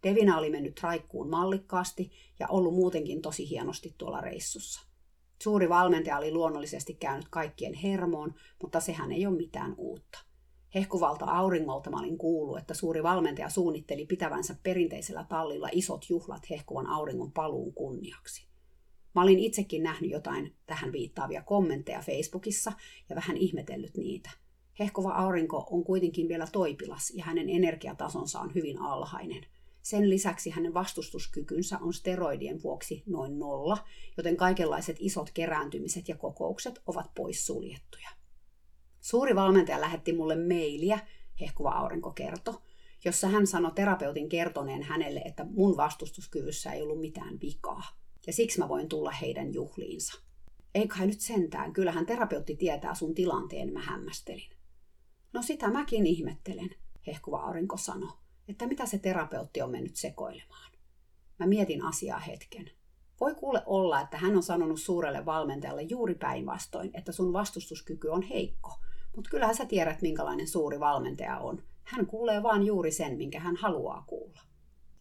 [0.08, 4.82] Devina oli mennyt raikkuun mallikkaasti ja ollut muutenkin tosi hienosti tuolla reissussa.
[5.44, 10.20] Suuri valmentaja oli luonnollisesti käynyt kaikkien hermoon, mutta sehän ei ole mitään uutta.
[10.76, 16.88] Hehkuvalta auringolta mä olin kuullut, että suuri valmentaja suunnitteli pitävänsä perinteisellä tallilla isot juhlat hehkuvan
[16.88, 18.48] auringon paluun kunniaksi.
[19.16, 22.72] Mä olin itsekin nähnyt jotain tähän viittaavia kommentteja Facebookissa
[23.10, 24.30] ja vähän ihmetellyt niitä.
[24.80, 29.46] Hehkuva aurinko on kuitenkin vielä toipilas ja hänen energiatasonsa on hyvin alhainen–
[29.88, 33.78] sen lisäksi hänen vastustuskykynsä on steroidien vuoksi noin nolla,
[34.18, 38.10] joten kaikenlaiset isot kerääntymiset ja kokoukset ovat poissuljettuja.
[39.00, 41.00] Suuri valmentaja lähetti mulle mailia,
[41.40, 42.62] hehkuva aurinko kerto,
[43.06, 47.84] jossa hän sanoi terapeutin kertoneen hänelle, että mun vastustuskyvyssä ei ollut mitään vikaa,
[48.28, 50.22] ja siksi mä voin tulla heidän juhliinsa.
[50.76, 54.50] Ei kai nyt sentään, kyllähän terapeutti tietää sun tilanteen, mä hämmästelin.
[55.34, 56.70] No sitä mäkin ihmettelen,
[57.08, 60.72] hehkuva aurinko sanoi että mitä se terapeutti on mennyt sekoilemaan.
[61.40, 62.72] Mä mietin asiaa hetken.
[63.20, 68.22] Voi kuule olla, että hän on sanonut suurelle valmentajalle juuri päinvastoin, että sun vastustuskyky on
[68.22, 68.72] heikko.
[69.16, 71.64] Mutta kyllähän sä tiedät, minkälainen suuri valmentaja on.
[71.84, 74.42] Hän kuulee vaan juuri sen, minkä hän haluaa kuulla.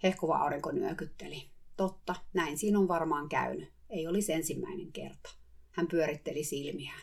[0.03, 1.51] Hehkuva aurinko nyökytteli.
[1.77, 3.73] Totta, näin siinä on varmaan käynyt.
[3.91, 5.31] Ei olisi ensimmäinen kerta.
[5.71, 7.01] Hän pyöritteli silmiään.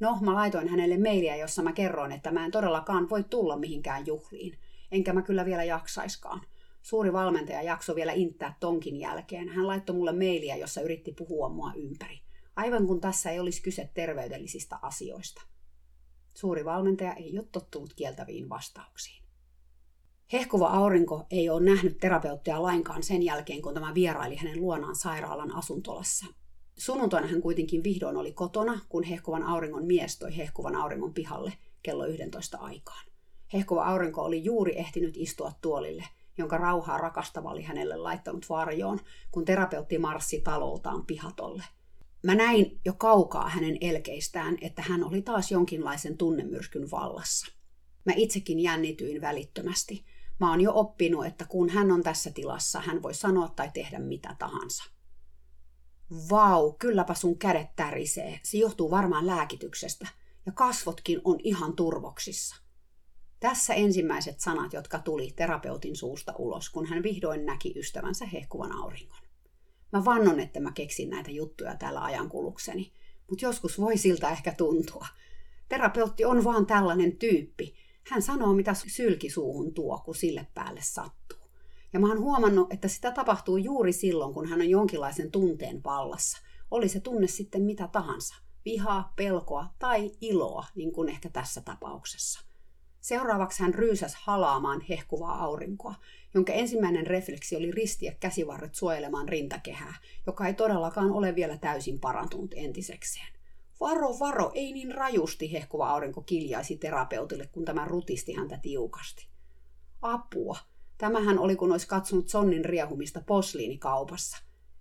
[0.00, 4.06] No, mä laitoin hänelle mailia, jossa mä kerroin, että mä en todellakaan voi tulla mihinkään
[4.06, 4.58] juhliin
[4.92, 6.40] enkä mä kyllä vielä jaksaiskaan.
[6.82, 9.48] Suuri valmentaja jakso vielä inttää tonkin jälkeen.
[9.48, 12.20] Hän laittoi mulle mailia, jossa yritti puhua mua ympäri.
[12.56, 15.42] Aivan kun tässä ei olisi kyse terveydellisistä asioista.
[16.34, 19.24] Suuri valmentaja ei ole tottunut kieltäviin vastauksiin.
[20.32, 25.54] Hehkuva aurinko ei ole nähnyt terapeuttia lainkaan sen jälkeen, kun tämä vieraili hänen luonaan sairaalan
[25.54, 26.26] asuntolassa.
[26.78, 32.06] Sunnuntaina hän kuitenkin vihdoin oli kotona, kun hehkuvan auringon mies toi hehkuvan auringon pihalle kello
[32.06, 33.06] 11 aikaan.
[33.52, 36.04] Hehkuva aurinko oli juuri ehtinyt istua tuolille,
[36.38, 41.64] jonka rauhaa rakastava oli hänelle laittanut varjoon, kun terapeutti marssi taloltaan pihatolle.
[42.22, 47.46] Mä näin jo kaukaa hänen elkeistään, että hän oli taas jonkinlaisen tunnemyrskyn vallassa.
[48.04, 50.04] Mä itsekin jännityin välittömästi.
[50.40, 53.98] Mä oon jo oppinut, että kun hän on tässä tilassa, hän voi sanoa tai tehdä
[53.98, 54.84] mitä tahansa.
[56.30, 58.40] Vau, kylläpä sun kädet tärisee.
[58.42, 60.08] Se johtuu varmaan lääkityksestä.
[60.46, 62.65] Ja kasvotkin on ihan turvoksissa.
[63.40, 69.18] Tässä ensimmäiset sanat, jotka tuli terapeutin suusta ulos, kun hän vihdoin näki ystävänsä hehkuvan auringon.
[69.92, 72.92] Mä vannon, että mä keksin näitä juttuja täällä ajankulukseni,
[73.30, 75.06] mutta joskus voi siltä ehkä tuntua.
[75.68, 77.74] Terapeutti on vaan tällainen tyyppi.
[78.10, 81.38] Hän sanoo, mitä sylki suuhun tuo, kun sille päälle sattuu.
[81.92, 86.38] Ja mä oon huomannut, että sitä tapahtuu juuri silloin, kun hän on jonkinlaisen tunteen vallassa.
[86.70, 88.36] Oli se tunne sitten mitä tahansa.
[88.64, 92.40] Vihaa, pelkoa tai iloa, niin kuin ehkä tässä tapauksessa.
[93.06, 95.94] Seuraavaksi hän ryysäs halaamaan hehkuvaa aurinkoa,
[96.34, 99.94] jonka ensimmäinen refleksi oli ristiä käsivarret suojelemaan rintakehää,
[100.26, 103.26] joka ei todellakaan ole vielä täysin parantunut entisekseen.
[103.80, 109.28] Varo, varo, ei niin rajusti hehkuva aurinko kiljaisi terapeutille, kun tämä rutisti häntä tiukasti.
[110.02, 110.56] Apua.
[110.98, 114.38] Tämähän oli, kun olisi katsonut sonnin riehumista posliinikaupassa.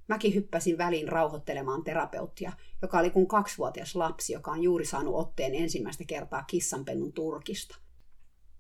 [0.07, 5.55] Mäkin hyppäsin väliin rauhoittelemaan terapeuttia, joka oli kuin kaksivuotias lapsi, joka on juuri saanut otteen
[5.55, 7.84] ensimmäistä kertaa kissanpennun turkista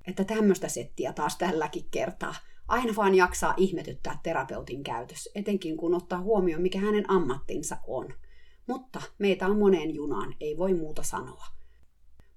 [0.07, 2.35] että tämmöistä settiä taas tälläkin kertaa.
[2.67, 8.13] Aina vaan jaksaa ihmetyttää terapeutin käytös, etenkin kun ottaa huomioon, mikä hänen ammattinsa on.
[8.67, 11.45] Mutta meitä on moneen junaan, ei voi muuta sanoa.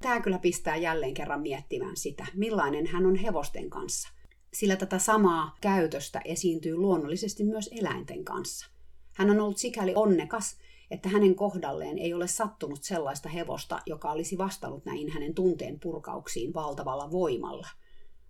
[0.02, 4.08] Tämä kyllä pistää jälleen kerran miettimään sitä, millainen hän on hevosten kanssa.
[4.52, 8.70] Sillä tätä samaa käytöstä esiintyy luonnollisesti myös eläinten kanssa.
[9.14, 10.56] Hän on ollut sikäli onnekas,
[10.90, 16.54] että hänen kohdalleen ei ole sattunut sellaista hevosta, joka olisi vastannut näihin hänen tunteen purkauksiin
[16.54, 17.68] valtavalla voimalla.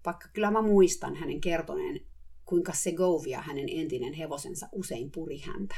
[0.06, 2.00] Vaikka kyllä mä muistan hänen kertoneen,
[2.44, 5.76] kuinka Segovia hänen entinen hevosensa usein puri häntä.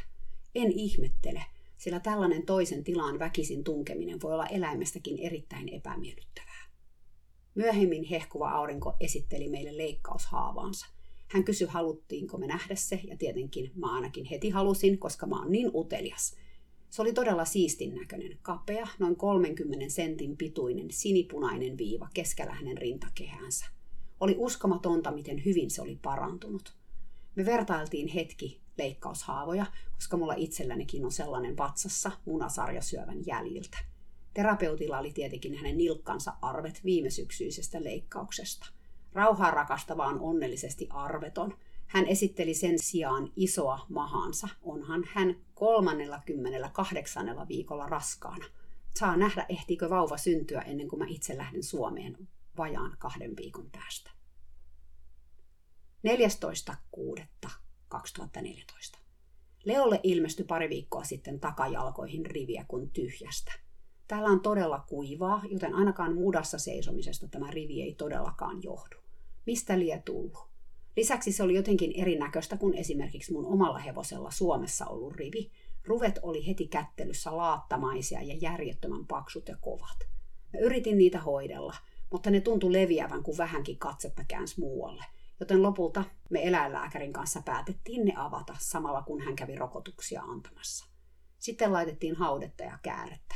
[0.55, 1.45] En ihmettele,
[1.77, 6.71] sillä tällainen toisen tilaan väkisin tunkeminen voi olla eläimestäkin erittäin epämiellyttävää.
[7.55, 10.87] Myöhemmin hehkuva aurinko esitteli meille leikkaushaavaansa.
[11.29, 15.53] Hän kysyi, haluttiinko me nähdä se, ja tietenkin mä ainakin heti halusin, koska mä oon
[15.53, 16.37] niin utelias.
[16.91, 23.67] Se oli todella siistin näköinen, kapea, noin 30 sentin pituinen, sinipunainen viiva keskellä hänen rintakehänsä.
[24.21, 26.75] Oli uskomatonta, miten hyvin se oli parantunut.
[27.35, 33.79] Me vertailtiin hetki leikkaushaavoja, koska mulla itsellänikin on sellainen vatsassa munasarjasyövän jäljiltä.
[34.35, 38.67] Terapeutilla oli tietenkin hänen nilkkansa arvet viime syksyisestä leikkauksesta.
[39.13, 41.55] Rauhaa rakastava on onnellisesti arveton.
[41.87, 44.49] Hän esitteli sen sijaan isoa mahansa.
[44.63, 47.49] Onhan hän 38.
[47.49, 48.45] viikolla raskaana.
[48.99, 54.11] Saa nähdä, ehtiikö vauva syntyä ennen kuin mä itse lähden Suomeen vajaan kahden viikon päästä.
[56.09, 58.99] 14.6.2014.
[59.65, 63.53] Leolle ilmestyi pari viikkoa sitten takajalkoihin riviä kuin tyhjästä.
[64.09, 68.97] Täällä on todella kuivaa, joten ainakaan mudassa seisomisesta tämä rivi ei todellakaan johdu.
[69.47, 70.50] Mistä lie tullut?
[70.97, 75.51] Lisäksi se oli jotenkin erinäköistä kuin esimerkiksi mun omalla hevosella Suomessa ollut rivi.
[75.85, 79.99] Ruvet oli heti kättelyssä laattamaisia ja järjettömän paksut ja kovat.
[80.53, 81.75] Mä yritin niitä hoidella,
[82.13, 85.05] mutta ne tuntui leviävän, kun vähänkin katsetta käänsi muualle–
[85.41, 90.87] joten lopulta me eläinlääkärin kanssa päätettiin ne avata samalla kun hän kävi rokotuksia antamassa.
[91.39, 93.35] Sitten laitettiin haudetta ja käärettä.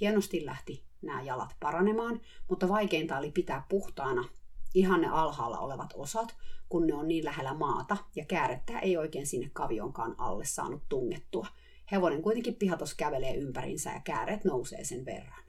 [0.00, 4.28] Hienosti lähti nämä jalat paranemaan, mutta vaikeinta oli pitää puhtaana
[4.74, 6.36] ihan ne alhaalla olevat osat,
[6.68, 11.46] kun ne on niin lähellä maata ja käärettä ei oikein sinne kavionkaan alle saanut tungettua.
[11.92, 15.44] Hevonen kuitenkin pihatos kävelee ympärinsä ja kääret nousee sen verran.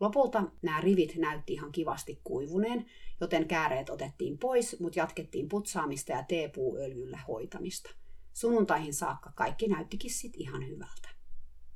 [0.00, 2.86] Lopulta nämä rivit näytti ihan kivasti kuivuneen,
[3.20, 7.90] joten kääreet otettiin pois, mutta jatkettiin putsaamista ja teepuuöljyllä hoitamista.
[8.32, 11.08] Sunnuntaihin saakka kaikki näyttikin sit ihan hyvältä.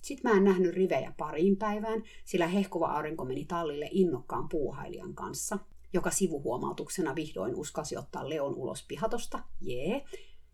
[0.01, 5.59] Sitten mä en nähnyt rivejä pariin päivään, sillä hehkuva aurinko meni tallille innokkaan puuhailijan kanssa,
[5.93, 10.05] joka sivuhuomautuksena vihdoin uskasi ottaa Leon ulos pihatosta, jee,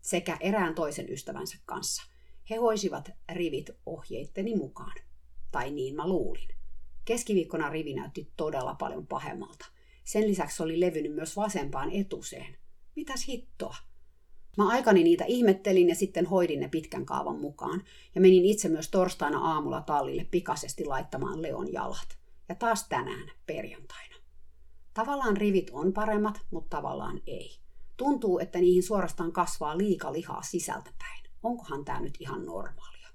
[0.01, 2.03] sekä erään toisen ystävänsä kanssa.
[2.49, 4.95] He hoisivat rivit ohjeitteni mukaan.
[5.51, 6.47] Tai niin mä luulin.
[7.05, 9.65] Keskiviikkona rivi näytti todella paljon pahemmalta.
[10.03, 12.57] Sen lisäksi oli levynyt myös vasempaan etuseen.
[12.95, 13.75] Mitäs hittoa?
[14.57, 17.83] Mä aikani niitä ihmettelin ja sitten hoidin ne pitkän kaavan mukaan.
[18.15, 22.17] Ja menin itse myös torstaina aamulla tallille pikaisesti laittamaan Leon jalat.
[22.49, 24.12] Ja taas tänään, perjantaina.
[24.93, 27.57] Tavallaan rivit on paremmat, mutta tavallaan ei.
[27.97, 31.23] Tuntuu, että niihin suorastaan kasvaa liika lihaa sisältäpäin.
[31.43, 33.09] Onkohan tämä nyt ihan normaalia?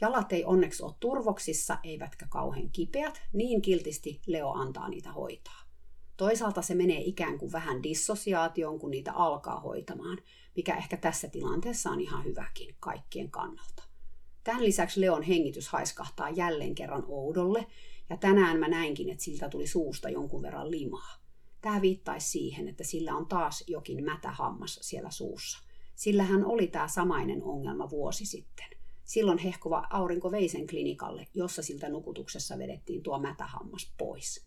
[0.00, 5.60] Jalat ei onneksi ole turvoksissa, eivätkä kauhean kipeät, niin kiltisti Leo antaa niitä hoitaa.
[6.16, 10.18] Toisaalta se menee ikään kuin vähän dissosiaatioon, kun niitä alkaa hoitamaan,
[10.56, 13.82] mikä ehkä tässä tilanteessa on ihan hyväkin kaikkien kannalta.
[14.44, 17.66] Tämän lisäksi Leon hengitys haiskahtaa jälleen kerran oudolle,
[18.10, 21.19] ja tänään mä näinkin, että siltä tuli suusta jonkun verran limaa.
[21.60, 25.58] Tämä viittaisi siihen, että sillä on taas jokin mätä hammas siellä suussa.
[25.94, 28.66] Sillä hän oli tämä samainen ongelma vuosi sitten.
[29.04, 34.46] Silloin hehkuva aurinko vei sen klinikalle, jossa siltä nukutuksessa vedettiin tuo mätähammas pois.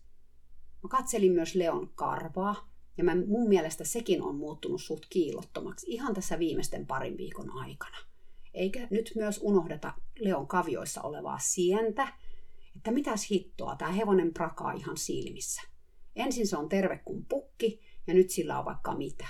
[0.82, 6.14] Mä katselin myös Leon karvaa, ja mä, mun mielestä sekin on muuttunut suht kiilottomaksi ihan
[6.14, 7.96] tässä viimeisten parin viikon aikana.
[8.54, 12.08] Eikä nyt myös unohdeta Leon kavioissa olevaa sientä,
[12.76, 15.62] että mitäs hittoa, tämä hevonen prakaa ihan silmissä.
[16.16, 19.26] Ensin se on terve kuin pukki, ja nyt sillä on vaikka mitä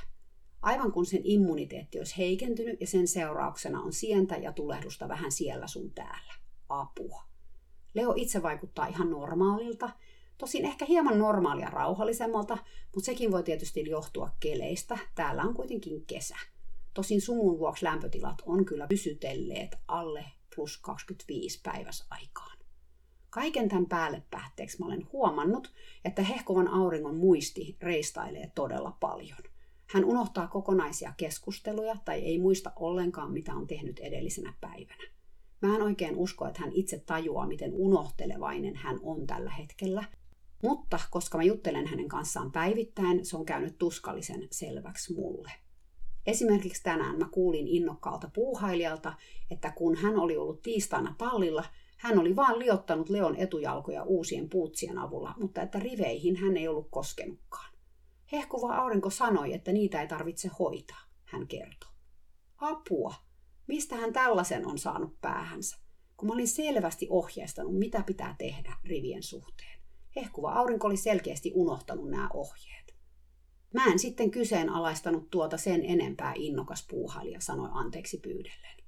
[0.64, 5.66] aivan kun sen immuniteetti olisi heikentynyt ja sen seurauksena on sientä ja tulehdusta vähän siellä
[5.66, 6.35] sun täällä.
[6.68, 7.23] Apua.
[7.94, 9.90] Leo itse vaikuttaa ihan normaalilta,
[10.38, 12.58] tosin ehkä hieman normaalia rauhallisemmalta,
[12.94, 14.98] mutta sekin voi tietysti johtua keleistä.
[15.15, 16.37] Täällä on kuitenkin kesä.
[16.94, 20.25] Tosin sumun vuoksi lämpötilat on kyllä pysytelleet alle
[20.56, 22.54] plus 25 päiväs aikaan.
[23.35, 25.72] Kaiken tämän päälle päätteeksi mä olen huomannut,
[26.04, 29.38] että hehkovan auringon muisti reistailee todella paljon.
[29.87, 35.04] Hän unohtaa kokonaisia keskusteluja tai ei muista ollenkaan, mitä on tehnyt edellisenä päivänä.
[35.62, 40.04] Mä en oikein usko, että hän itse tajuaa, miten unohtelevainen hän on tällä hetkellä.
[40.62, 45.52] Mutta koska mä juttelen hänen kanssaan päivittäin, se on käynyt tuskallisen selväksi mulle.
[46.26, 49.12] Esimerkiksi tänään mä kuulin innokkaalta puuhailijalta,
[49.50, 51.64] että kun hän oli ollut tiistaina tallilla,
[52.05, 56.88] hän oli vaan liottanut Leon etujalkoja uusien puutsien avulla, mutta että riveihin hän ei ollut
[56.90, 57.75] koskenutkaan.
[58.33, 61.90] Hehkuva aurinko sanoi, että niitä ei tarvitse hoitaa, hän kertoi.
[62.57, 63.15] Apua.
[63.67, 65.77] Mistä hän tällaisen on saanut päähänsä?
[66.17, 69.81] Kun mä olin selvästi ohjeistanut, mitä pitää tehdä rivien suhteen.
[70.17, 72.94] Hehkuva aurinko oli selkeästi unohtanut nämä ohjeet.
[73.75, 78.83] Mä en sitten kyseenalaistanut tuota sen enempää innokas puuhailija, sanoi anteeksi pyydellen.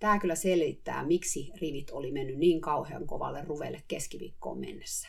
[0.00, 5.08] Tämä kyllä selittää, miksi rivit oli mennyt niin kauhean kovalle ruvelle keskiviikkoon mennessä.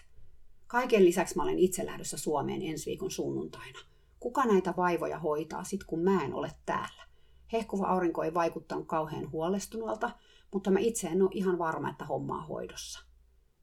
[0.68, 3.80] Kaiken lisäksi mä olen itse lähdössä Suomeen ensi viikon sunnuntaina.
[4.20, 7.04] Kuka näitä vaivoja hoitaa sit kun mä en ole täällä?
[7.54, 10.10] Hehkuva aurinko ei vaikuttanut kauhean huolestuneelta,
[10.54, 13.00] mutta mä itse en ole ihan varma, että homma on hoidossa.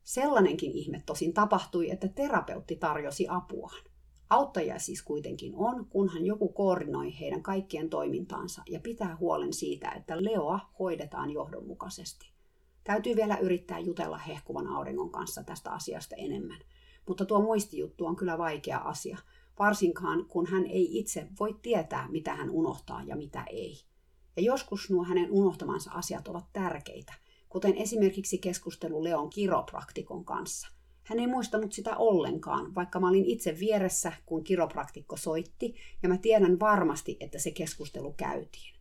[0.05, 3.85] Sellainenkin ihme tosin tapahtui, että terapeutti tarjosi apuaan.
[4.31, 10.25] Auttajia siis kuitenkin on, kunhan joku koordinoi heidän kaikkien toimintaansa ja pitää huolen siitä, että
[10.25, 12.35] Leoa hoidetaan johdonmukaisesti.
[12.85, 16.61] Täytyy vielä yrittää jutella hehkuvan auringon kanssa tästä asiasta enemmän.
[17.09, 19.19] Mutta tuo muistijuttu on kyllä vaikea asia,
[19.59, 23.81] varsinkaan kun hän ei itse voi tietää, mitä hän unohtaa ja mitä ei.
[24.37, 27.15] Ja joskus nuo hänen unohtamansa asiat ovat tärkeitä,
[27.49, 30.69] kuten esimerkiksi keskustelu Leon kiropraktikon kanssa.
[31.05, 36.19] Hän ei muistanut sitä ollenkaan, vaikka mä olin itse vieressä, kun kiropraktikko soitti, ja mä
[36.19, 38.75] tiedän varmasti, että se keskustelu käytiin.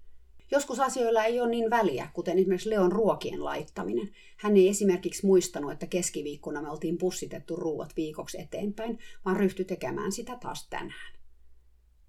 [0.51, 4.11] Joskus asioilla ei ole niin väliä, kuten esimerkiksi Leon ruokien laittaminen.
[4.37, 10.11] Hän ei esimerkiksi muistanut, että keskiviikkona me oltiin pussitettu ruuat viikoksi eteenpäin, vaan ryhtyi tekemään
[10.11, 11.13] sitä taas tänään.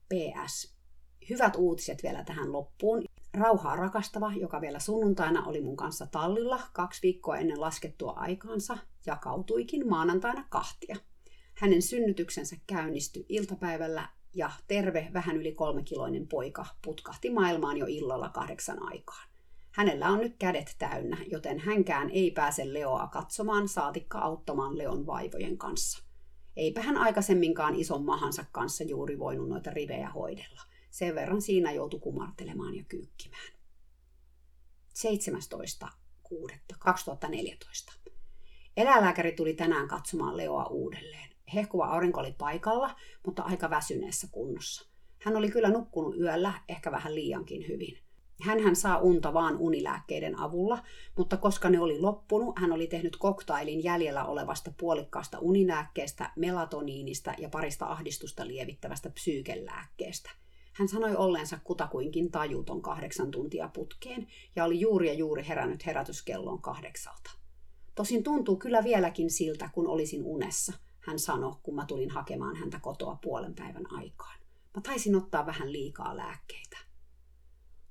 [0.09, 0.75] PS.
[1.31, 3.05] Hyvät uutiset vielä tähän loppuun.
[3.39, 9.89] Rauhaa rakastava, joka vielä sunnuntaina oli mun kanssa tallilla kaksi viikkoa ennen laskettua aikaansa, jakautuikin
[9.89, 10.97] maanantaina kahtia.
[11.55, 18.79] Hänen synnytyksensä käynnistyi iltapäivällä ja terve, vähän yli kolmekiloinen poika putkahti maailmaan jo illalla kahdeksan
[18.83, 19.29] aikaan.
[19.71, 25.59] Hänellä on nyt kädet täynnä, joten hänkään ei pääse Leoa katsomaan, saatikka auttamaan Leon vaivojen
[25.59, 26.05] kanssa.
[26.57, 30.63] Eipä hän aikaisemminkaan ison mahansa kanssa juuri voinut noita rivejä hoidella.
[30.91, 33.14] Sen verran siinä joutui kumartelemaan ja kyykkimään.
[34.95, 37.95] 17.6.2014.
[38.77, 41.31] Eläinlääkäri tuli tänään katsomaan Leoa uudelleen.
[41.55, 44.89] Hehkuva aurinko oli paikalla, mutta aika väsyneessä kunnossa.
[45.19, 47.99] Hän oli kyllä nukkunut yöllä, ehkä vähän liiankin hyvin.
[48.43, 50.85] Hänhän saa unta vaan unilääkkeiden avulla,
[51.17, 57.49] mutta koska ne oli loppunut, hän oli tehnyt koktailin jäljellä olevasta puolikkaasta unilääkkeestä, melatoniinista ja
[57.49, 60.31] parista ahdistusta lievittävästä psyykelääkkeestä.
[60.75, 66.63] Hän sanoi olleensa kutakuinkin tajuton kahdeksan tuntia putkeen ja oli juuri ja juuri herännyt herätyskelloon
[66.63, 67.31] kahdeksalta.
[67.95, 72.81] Tosin tuntuu kyllä vieläkin siltä, kun olisin unessa, hän sanoi, kun mä tulin hakemaan häntä
[72.81, 74.39] kotoa puolen päivän aikaan.
[74.75, 76.79] Mä taisin ottaa vähän liikaa lääkkeitä.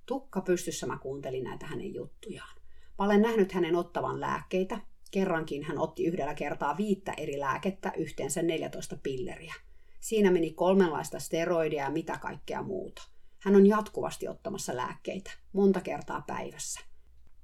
[0.05, 2.55] Tukka pystyssä mä kuuntelin näitä hänen juttujaan.
[2.99, 4.79] Mä olen nähnyt hänen ottavan lääkkeitä.
[5.11, 9.53] Kerrankin hän otti yhdellä kertaa viittä eri lääkettä, yhteensä 14 pilleriä.
[10.03, 13.03] Siinä meni kolmenlaista steroidia ja mitä kaikkea muuta.
[13.39, 16.79] Hän on jatkuvasti ottamassa lääkkeitä, monta kertaa päivässä.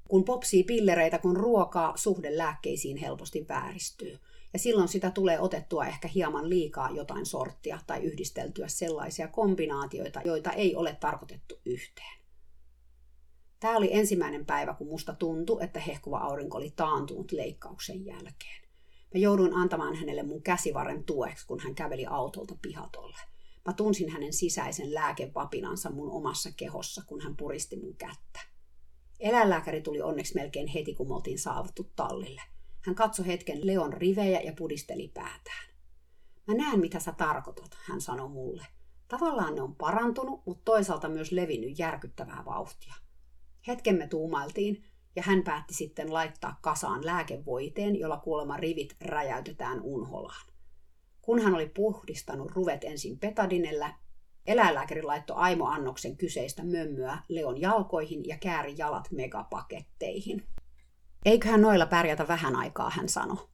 [0.08, 4.20] Kun popsii pillereitä kun ruokaa, suhde lääkkeisiin helposti vääristyy.
[4.54, 10.52] Ja silloin sitä tulee otettua ehkä hieman liikaa jotain sorttia tai yhdisteltyä sellaisia kombinaatioita, joita
[10.52, 12.20] ei ole tarkoitettu yhteen.
[13.60, 18.69] Tämä oli ensimmäinen päivä, kun musta tuntui, että hehkuva aurinko oli taantunut leikkauksen jälkeen.
[19.14, 23.18] Mä jouduin antamaan hänelle mun käsivarren tueksi, kun hän käveli autolta pihatolle.
[23.66, 28.40] Mä tunsin hänen sisäisen lääkevapinansa mun omassa kehossa, kun hän puristi mun kättä.
[29.20, 32.42] Eläinlääkäri tuli onneksi melkein heti, kun me oltiin saavuttu tallille.
[32.86, 35.70] Hän katsoi hetken Leon rivejä ja pudisteli päätään.
[36.48, 38.66] Mä näen, mitä sä tarkoitat, hän sanoi mulle.
[39.08, 42.94] Tavallaan ne on parantunut, mutta toisaalta myös levinnyt järkyttävää vauhtia.
[43.68, 44.84] Hetken me tuumailtiin,
[45.16, 50.46] ja hän päätti sitten laittaa kasaan lääkevoiteen, jolla kuulemma rivit räjäytetään unholaan.
[51.22, 53.94] Kun hän oli puhdistanut ruvet ensin petadinellä,
[54.46, 60.44] eläinlääkäri laittoi aimoannoksen kyseistä mömmöä Leon jalkoihin ja kääri jalat megapaketteihin.
[61.26, 63.48] Eiköhän noilla pärjätä vähän aikaa, hän sanoi.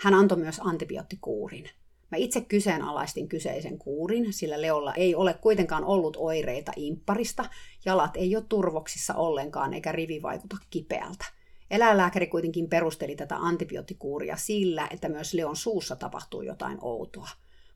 [0.00, 1.70] Hän antoi myös antibioottikuurin.
[2.10, 7.44] Mä itse kyseenalaistin kyseisen kuurin, sillä Leolla ei ole kuitenkaan ollut oireita impparista,
[7.84, 11.24] jalat ei ole turvoksissa ollenkaan eikä rivi vaikuta kipeältä.
[11.70, 17.28] Eläinlääkäri kuitenkin perusteli tätä antibioottikuuria sillä, että myös Leon suussa tapahtuu jotain outoa.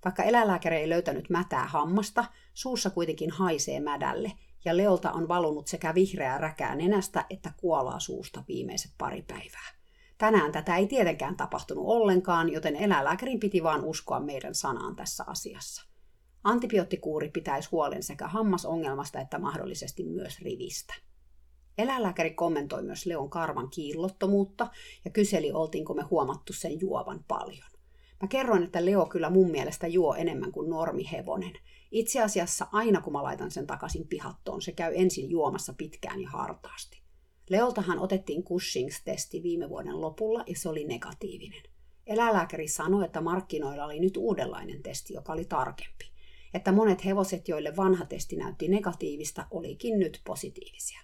[0.05, 2.25] Vaikka eläinlääkäri ei löytänyt mätää hammasta,
[2.55, 4.33] suussa kuitenkin haisee mädälle,
[4.65, 9.82] ja Leolta on valunut sekä vihreää räkää nenästä että kuolaa suusta viimeiset pari päivää.
[10.23, 15.83] Tänään tätä ei tietenkään tapahtunut ollenkaan, joten eläinlääkärin piti vaan uskoa meidän sanaan tässä asiassa.
[16.45, 20.95] Antibioottikuuri pitäisi huolen sekä hammasongelmasta että mahdollisesti myös rivistä.
[21.79, 24.71] Eläinlääkäri kommentoi myös Leon karvan kiillottomuutta
[25.05, 27.71] ja kyseli, oltiinko me huomattu sen juovan paljon.
[28.23, 31.53] Mä kerroin, että Leo kyllä mun mielestä juo enemmän kuin normihevonen.
[31.91, 36.31] Itse asiassa aina kun mä laitan sen takaisin pihattoon, se käy ensin juomassa pitkään ja
[36.31, 37.02] hartaasti.
[37.53, 41.63] Leoltahan otettiin Cushings-testi viime vuoden lopulla ja se oli negatiivinen.
[42.07, 46.05] Eläinlääkäri sanoi, että markkinoilla oli nyt uudenlainen testi, joka oli tarkempi.
[46.55, 51.01] Että monet hevoset, joille vanha testi näytti negatiivista, olikin nyt positiivisia.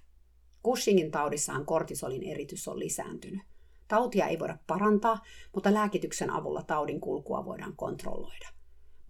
[0.65, 3.43] Cushingin taudissahan kortisolin eritys on lisääntynyt.
[3.89, 5.23] Tautia ei voida parantaa,
[5.55, 8.49] mutta lääkityksen avulla taudin kulkua voidaan kontrolloida.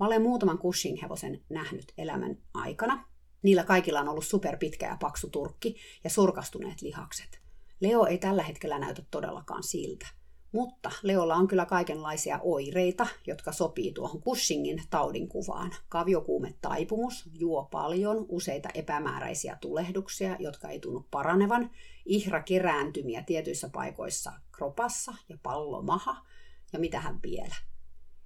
[0.01, 3.05] Mä olen muutaman Cushing-hevosen nähnyt elämän aikana.
[3.43, 7.41] Niillä kaikilla on ollut superpitkä ja paksu turkki ja surkastuneet lihakset.
[7.81, 10.07] Leo ei tällä hetkellä näytä todellakaan siltä.
[10.53, 15.75] Mutta Leolla on kyllä kaikenlaisia oireita, jotka sopii tuohon Cushingin taudin kuvaan.
[15.89, 21.71] Kaviokuumetaipumus, juo paljon, useita epämääräisiä tulehduksia, jotka ei tunnu paranevan,
[22.07, 26.27] ihra kerääntymiä tietyissä paikoissa kropassa ja pallomaha,
[26.73, 27.55] ja mitä hän vielä.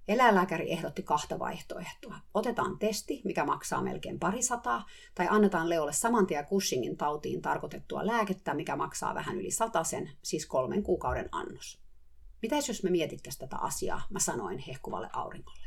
[0.09, 2.17] Eläinlääkäri ehdotti kahta vaihtoehtoa.
[2.35, 8.55] Otetaan testi, mikä maksaa melkein parisataa, tai annetaan Leolle saman tien Cushingin tautiin tarkoitettua lääkettä,
[8.55, 9.51] mikä maksaa vähän yli
[9.83, 11.83] sen, siis kolmen kuukauden annos.
[12.43, 15.67] Mitäs jos me mietittäisiin tätä asiaa, mä sanoin hehkuvalle aurinkolle.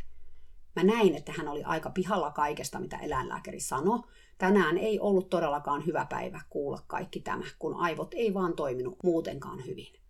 [0.75, 3.99] Mä näin, että hän oli aika pihalla kaikesta, mitä eläinlääkäri sanoi.
[4.37, 9.65] Tänään ei ollut todellakaan hyvä päivä kuulla kaikki tämä, kun aivot ei vaan toiminut muutenkaan
[9.65, 10.04] hyvin.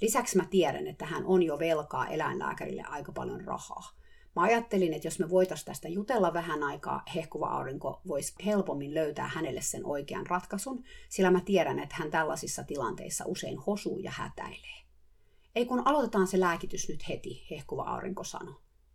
[0.00, 3.90] Lisäksi mä tiedän, että hän on jo velkaa eläinlääkärille aika paljon rahaa.
[4.36, 9.28] Mä ajattelin, että jos me voitaisiin tästä jutella vähän aikaa, hehkuva aurinko voisi helpommin löytää
[9.28, 14.86] hänelle sen oikean ratkaisun, sillä mä tiedän, että hän tällaisissa tilanteissa usein hosuu ja hätäilee.
[15.54, 18.54] Ei kun aloitetaan se lääkitys nyt heti, hehkuva aurinko sanoi.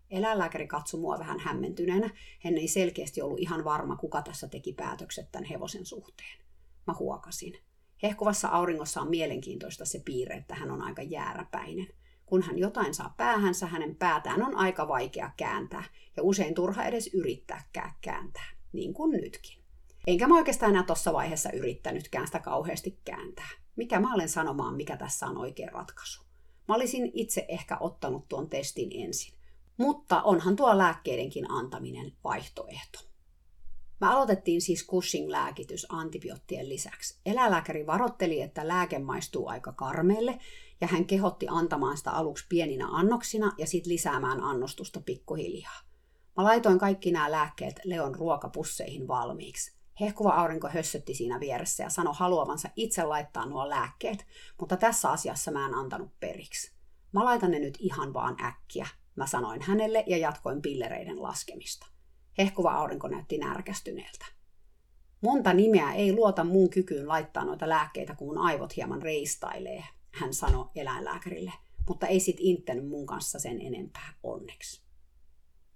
[0.09, 2.09] Eläinlääkäri katsoi mua vähän hämmentyneenä.
[2.43, 6.39] Hän ei selkeästi ollut ihan varma, kuka tässä teki päätökset tämän hevosen suhteen.
[6.87, 7.70] Mä huokasin.
[8.03, 11.87] Hehkuvassa auringossa on mielenkiintoista se piirre, että hän on aika jääräpäinen.
[12.25, 15.83] Kun hän jotain saa päähänsä, hänen päätään on aika vaikea kääntää,
[16.17, 19.63] ja usein turha edes yrittääkään kääntää, niin kuin nytkin.
[20.07, 23.49] Enkä mä oikeastaan enää tuossa vaiheessa yrittänytkään sitä kauheasti kääntää.
[23.75, 26.23] Mikä mä olen sanomaan, mikä tässä on oikea ratkaisu.
[26.67, 29.33] Mä olisin itse ehkä ottanut tuon testin ensin.
[29.77, 33.10] Mutta onhan tuo lääkkeidenkin antaminen vaihtoehto.
[34.01, 37.19] Me aloitettiin siis Cushing-lääkitys antibioottien lisäksi.
[37.25, 40.39] Eläinlääkäri varotteli, että lääke maistuu aika karmeelle,
[40.81, 45.79] ja hän kehotti antamaan sitä aluksi pieninä annoksina ja sitten lisäämään annostusta pikkuhiljaa.
[46.37, 49.75] Mä laitoin kaikki nämä lääkkeet Leon ruokapusseihin valmiiksi.
[49.99, 54.25] Hehkuva aurinko hössötti siinä vieressä ja sanoi haluavansa itse laittaa nuo lääkkeet,
[54.59, 56.71] mutta tässä asiassa mä en antanut periksi.
[57.11, 61.90] Mä laitan ne nyt ihan vaan äkkiä, mä sanoin hänelle ja jatkoin pillereiden laskemista.
[62.37, 64.25] Hehkuva aurinko näytti närkästyneeltä.
[65.21, 70.69] Monta nimeä ei luota mun kykyyn laittaa noita lääkkeitä, kun aivot hieman reistailee, hän sanoi
[70.75, 71.53] eläinlääkärille,
[71.87, 74.81] mutta ei sit inttänyt mun kanssa sen enempää onneksi.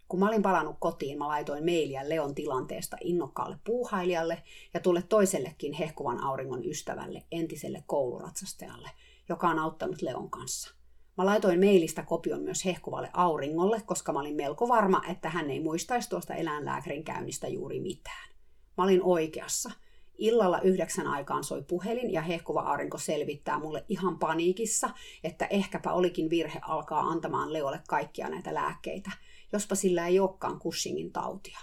[0.08, 4.44] Kun mä olin palannut kotiin, mä laitoin mailia Leon tilanteesta innokkaalle puuhailijalle
[4.74, 8.90] ja tulle toisellekin hehkuvan auringon ystävälle, entiselle kouluratsastajalle,
[9.30, 10.76] joka on auttanut Leon kanssa.
[11.18, 15.60] Mä laitoin mailista kopion myös hehkuvalle auringolle, koska mä olin melko varma, että hän ei
[15.60, 18.30] muistaisi tuosta eläinlääkärin käynnistä juuri mitään.
[18.78, 19.72] Mä olin oikeassa.
[20.18, 24.90] Illalla yhdeksän aikaan soi puhelin ja hehkuva aurinko selvittää mulle ihan paniikissa,
[25.24, 29.12] että ehkäpä olikin virhe alkaa antamaan Leolle kaikkia näitä lääkkeitä–
[29.56, 31.60] jospa sillä ei olekaan Cushingin tautia.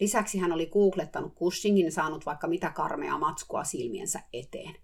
[0.00, 4.74] Lisäksi hän oli googlettanut Cushingin ja saanut vaikka mitä karmea matskua silmiensä eteen.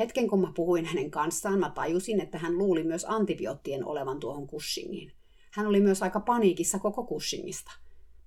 [0.00, 4.46] Hetken kun mä puhuin hänen kanssaan, mä tajusin, että hän luuli myös antibioottien olevan tuohon
[4.46, 5.12] Cushingiin.
[5.50, 7.72] Hän oli myös aika paniikissa koko Cushingista.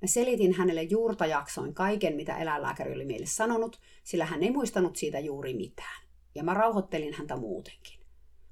[0.02, 4.96] Mä selitin hänelle juurta jaksoin kaiken, mitä eläinlääkäri oli meille sanonut, sillä hän ei muistanut
[4.96, 6.04] siitä juuri mitään.
[6.36, 8.00] Ja mä rauhoittelin häntä muutenkin.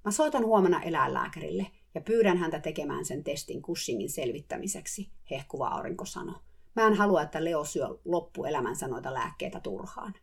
[0.05, 6.39] Mä soitan huomenna eläinlääkärille ja pyydän häntä tekemään sen testin Cushingin selvittämiseksi, hehkuva aurinko sanoi.
[6.75, 10.13] Mä en halua, että Leo syö loppuelämänsä noita lääkkeitä turhaan.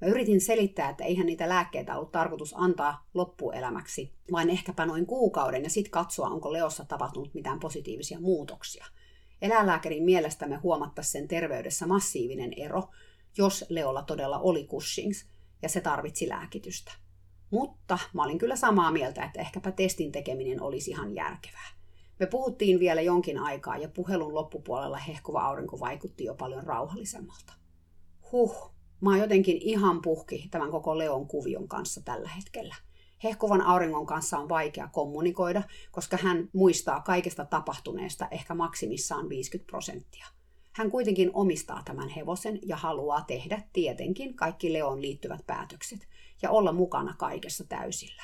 [0.00, 5.62] Mä yritin selittää, että eihän niitä lääkkeitä ollut tarkoitus antaa loppuelämäksi, vaan ehkäpä noin kuukauden
[5.62, 8.86] ja sitten katsoa, onko Leossa tapahtunut mitään positiivisia muutoksia.
[9.42, 12.88] Eläinlääkärin mielestä me huomattaisiin sen terveydessä massiivinen ero,
[13.38, 15.26] jos Leolla todella oli Cushings
[15.62, 16.92] ja se tarvitsi lääkitystä.
[17.50, 21.68] Mutta mä olin kyllä samaa mieltä, että ehkäpä testin tekeminen olisi ihan järkevää.
[22.20, 27.52] Me puhuttiin vielä jonkin aikaa ja puhelun loppupuolella hehkuva aurinko vaikutti jo paljon rauhallisemmalta.
[28.32, 28.73] Huh,
[29.04, 32.74] mä oon jotenkin ihan puhki tämän koko Leon kuvion kanssa tällä hetkellä.
[33.24, 40.26] Hehkuvan auringon kanssa on vaikea kommunikoida, koska hän muistaa kaikesta tapahtuneesta ehkä maksimissaan 50 prosenttia.
[40.72, 46.08] Hän kuitenkin omistaa tämän hevosen ja haluaa tehdä tietenkin kaikki Leon liittyvät päätökset
[46.42, 48.22] ja olla mukana kaikessa täysillä.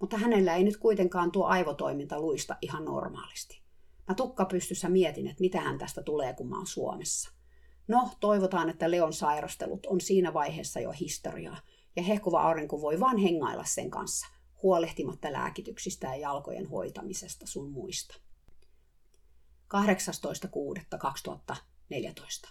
[0.00, 3.60] Mutta hänellä ei nyt kuitenkaan tuo aivotoiminta luista ihan normaalisti.
[4.08, 7.39] Mä tukka pystyssä mietin, että mitä hän tästä tulee, kun mä oon Suomessa.
[7.88, 11.58] No, toivotaan, että Leon sairastelut on siinä vaiheessa jo historiaa,
[11.96, 14.26] ja hehkuva aurinko voi vain hengailla sen kanssa,
[14.62, 18.14] huolehtimatta lääkityksistä ja jalkojen hoitamisesta sun muista.
[19.74, 22.50] 18.6.2014.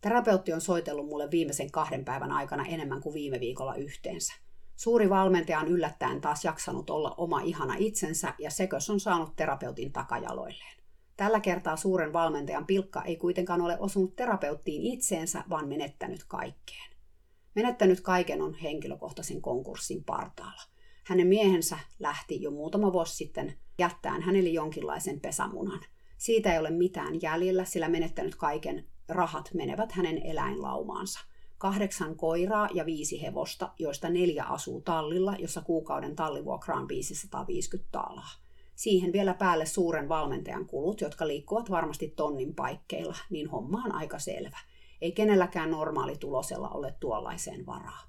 [0.00, 4.34] Terapeutti on soitellut mulle viimeisen kahden päivän aikana enemmän kuin viime viikolla yhteensä.
[4.76, 9.92] Suuri valmentaja on yllättäen taas jaksanut olla oma ihana itsensä ja sekös on saanut terapeutin
[9.92, 10.75] takajaloilleen.
[11.16, 16.90] Tällä kertaa suuren valmentajan pilkka ei kuitenkaan ole osunut terapeuttiin itseensä, vaan menettänyt kaikkeen.
[17.54, 20.62] Menettänyt kaiken on henkilökohtaisen konkurssin partaalla.
[21.04, 25.80] Hänen miehensä lähti jo muutama vuosi sitten jättäen hänelle jonkinlaisen pesämunan.
[26.18, 31.20] Siitä ei ole mitään jäljellä, sillä menettänyt kaiken rahat menevät hänen eläinlaumaansa.
[31.58, 38.45] Kahdeksan koiraa ja viisi hevosta, joista neljä asuu tallilla, jossa kuukauden tallivuokra on 550 taalaa.
[38.76, 44.18] Siihen vielä päälle suuren valmentajan kulut, jotka liikkuvat varmasti tonnin paikkeilla, niin homma on aika
[44.18, 44.58] selvä.
[45.00, 48.02] Ei kenelläkään normaali tulosella ole tuollaiseen varaa.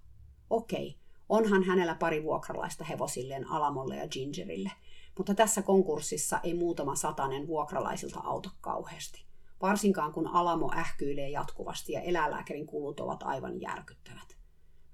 [0.50, 0.96] Okei,
[1.30, 4.72] onhan hänellä pari vuokralaista hevosilleen Alamolle ja Gingerille,
[5.18, 9.28] mutta tässä konkurssissa ei muutama satanen vuokralaisilta auta kauheasti
[9.62, 14.38] varsinkaan kun Alamo ähkyilee jatkuvasti ja eläinlääkärin kulut ovat aivan järkyttävät.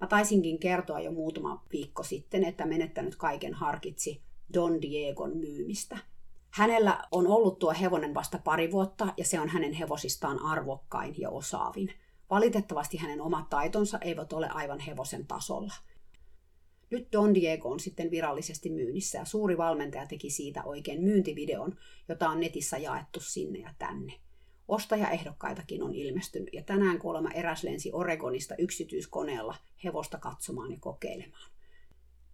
[0.00, 4.22] Mä taisinkin kertoa jo muutama viikko sitten, että menettänyt kaiken harkitsi
[4.54, 5.98] Don Diegon myymistä.
[6.50, 11.30] Hänellä on ollut tuo hevonen vasta pari vuotta ja se on hänen hevosistaan arvokkain ja
[11.30, 11.92] osaavin.
[12.30, 15.74] Valitettavasti hänen omat taitonsa eivät ole aivan hevosen tasolla.
[16.90, 21.78] Nyt Don Diego on sitten virallisesti myynnissä ja suuri valmentaja teki siitä oikein myyntivideon,
[22.08, 24.12] jota on netissä jaettu sinne ja tänne.
[24.68, 31.53] Ostajaehdokkaitakin on ilmestynyt ja tänään kuulemma eräs lensi Oregonista yksityiskoneella hevosta katsomaan ja kokeilemaan.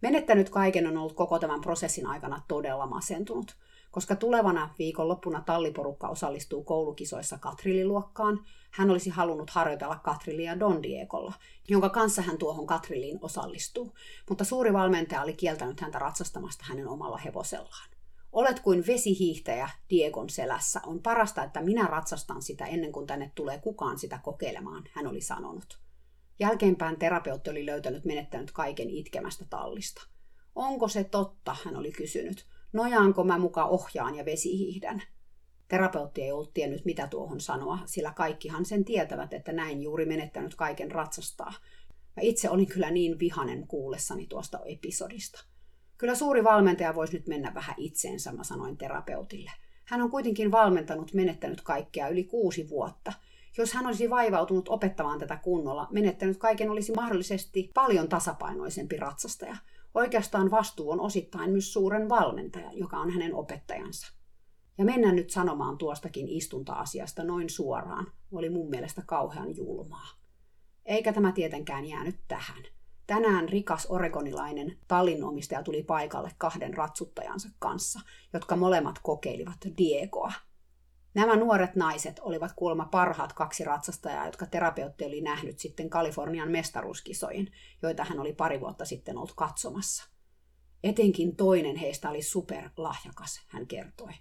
[0.03, 3.57] Menettänyt kaiken on ollut koko tämän prosessin aikana todella masentunut,
[3.90, 8.40] koska tulevana viikonloppuna talliporukka osallistuu koulukisoissa Katrililuokkaan.
[8.70, 11.32] Hän olisi halunnut harjoitella Katrilia Don Diegolla,
[11.68, 13.94] jonka kanssa hän tuohon Katriliin osallistuu,
[14.28, 17.90] mutta suuri valmentaja oli kieltänyt häntä ratsastamasta hänen omalla hevosellaan.
[18.32, 20.80] Olet kuin vesihiihtäjä Diegon selässä.
[20.86, 25.20] On parasta, että minä ratsastan sitä ennen kuin tänne tulee kukaan sitä kokeilemaan, hän oli
[25.20, 25.80] sanonut.
[26.41, 30.07] Jälkeenpäin terapeutti oli löytänyt menettänyt kaiken itkemästä tallista.
[30.55, 32.47] Onko se totta, hän oli kysynyt.
[32.72, 35.03] Nojaanko mä muka ohjaan ja vesihiihdän?
[35.68, 40.55] Terapeutti ei ollut tiennyt, mitä tuohon sanoa, sillä kaikkihan sen tietävät, että näin juuri menettänyt
[40.55, 41.53] kaiken ratsastaa.
[42.16, 45.45] Mä itse olin kyllä niin vihanen kuullessani tuosta episodista.
[45.99, 49.51] Kyllä suuri valmentaja voisi nyt mennä vähän itseensä, mä sanoin terapeutille.
[49.84, 53.12] Hän on kuitenkin valmentanut menettänyt kaikkea yli kuusi vuotta.
[53.59, 59.57] Jos hän olisi vaivautunut opettamaan tätä kunnolla, menettänyt kaiken olisi mahdollisesti paljon tasapainoisempi ratsastaja.
[59.94, 64.12] Oikeastaan vastuu on osittain myös suuren valmentaja, joka on hänen opettajansa.
[64.78, 70.09] Ja mennä nyt sanomaan tuostakin istunta-asiasta noin suoraan oli mun mielestä kauhean julmaa.
[70.86, 72.62] Eikä tämä tietenkään jäänyt tähän.
[73.07, 78.01] Tänään rikas oregonilainen tallinomistaja tuli paikalle kahden ratsuttajansa kanssa,
[78.32, 80.32] jotka molemmat kokeilivat Diegoa.
[81.14, 87.48] Nämä nuoret naiset olivat kuulemma parhaat kaksi ratsastajaa, jotka terapeutti oli nähnyt sitten Kalifornian mestaruuskisojen,
[87.82, 90.08] joita hän oli pari vuotta sitten ollut katsomassa.
[90.84, 94.12] Etenkin toinen heistä oli superlahjakas, hän kertoi.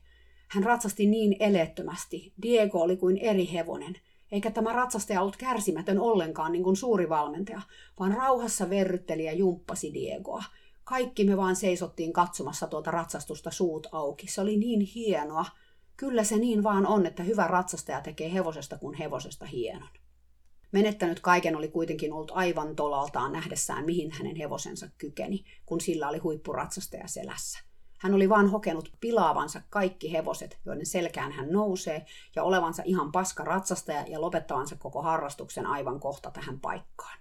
[0.47, 2.33] Hän ratsasti niin eleettömästi.
[2.41, 3.95] Diego oli kuin eri hevonen–
[4.31, 7.61] eikä tämä ratsastaja ollut kärsimätön ollenkaan niin kuin suuri valmentaja,
[7.99, 10.43] vaan rauhassa verrytteli ja jumppasi Diegoa.
[10.83, 14.27] Kaikki me vaan seisottiin katsomassa tuota ratsastusta suut auki.
[14.27, 15.45] Se oli niin hienoa.
[15.99, 19.89] Kyllä se niin vaan on, että hyvä ratsastaja tekee hevosesta kuin hevosesta hienon.
[20.71, 26.17] Menettänyt kaiken oli kuitenkin ollut aivan tolaltaan nähdessään, mihin hänen hevosensa kykeni, kun sillä oli
[26.17, 27.59] huippuratsastaja selässä.
[27.97, 33.43] Hän oli vain hokenut pilaavansa kaikki hevoset, joiden selkään hän nousee, ja olevansa ihan paska
[33.43, 37.19] ratsastaja ja lopettavansa koko harrastuksen aivan kohta tähän paikkaan.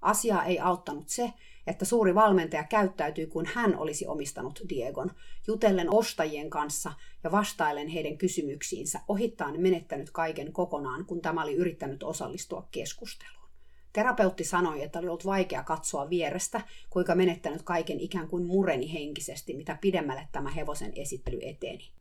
[0.00, 1.32] Asiaa ei auttanut se,
[1.68, 5.10] että suuri valmentaja käyttäytyi kuin hän olisi omistanut Diegon,
[5.46, 6.92] jutellen ostajien kanssa
[7.24, 13.48] ja vastailen heidän kysymyksiinsä, ohittain menettänyt kaiken kokonaan, kun tämä oli yrittänyt osallistua keskusteluun.
[13.92, 16.60] Terapeutti sanoi, että oli ollut vaikea katsoa vierestä,
[16.90, 21.92] kuinka menettänyt kaiken ikään kuin mureni henkisesti, mitä pidemmälle tämä hevosen esittely eteni.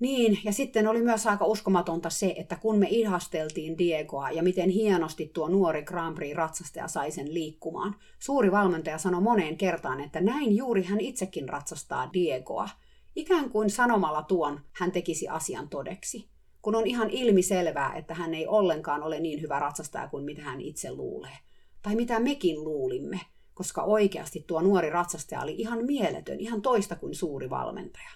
[0.00, 4.70] Niin, ja sitten oli myös aika uskomatonta se, että kun me ihasteltiin Diegoa ja miten
[4.70, 10.56] hienosti tuo nuori Grand Prix-ratsastaja sai sen liikkumaan, suuri valmentaja sanoi moneen kertaan, että näin
[10.56, 12.68] juuri hän itsekin ratsastaa Diegoa.
[13.16, 16.30] Ikään kuin sanomalla tuon hän tekisi asian todeksi
[16.62, 20.60] kun on ihan ilmiselvää, että hän ei ollenkaan ole niin hyvä ratsastaja kuin mitä hän
[20.60, 21.38] itse luulee.
[21.82, 23.20] Tai mitä mekin luulimme,
[23.54, 28.10] koska oikeasti tuo nuori ratsastaja oli ihan mieletön, ihan toista kuin suuri valmentaja.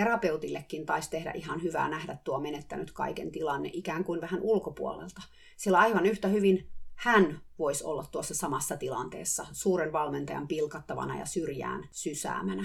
[0.00, 5.22] Terapeutillekin taisi tehdä ihan hyvää nähdä tuo menettänyt kaiken tilanne ikään kuin vähän ulkopuolelta,
[5.56, 11.88] sillä aivan yhtä hyvin hän voisi olla tuossa samassa tilanteessa, suuren valmentajan pilkattavana ja syrjään
[11.90, 12.64] sysäämänä.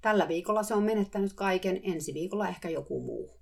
[0.00, 3.40] Tällä viikolla se on menettänyt kaiken, ensi viikolla ehkä joku muu.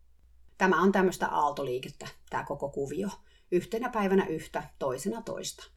[0.59, 3.09] Tämä on tämmöistä aaltoliikettä, tämä koko kuvio.
[3.53, 5.71] Yhtenä päivänä yhtä, toisena toista.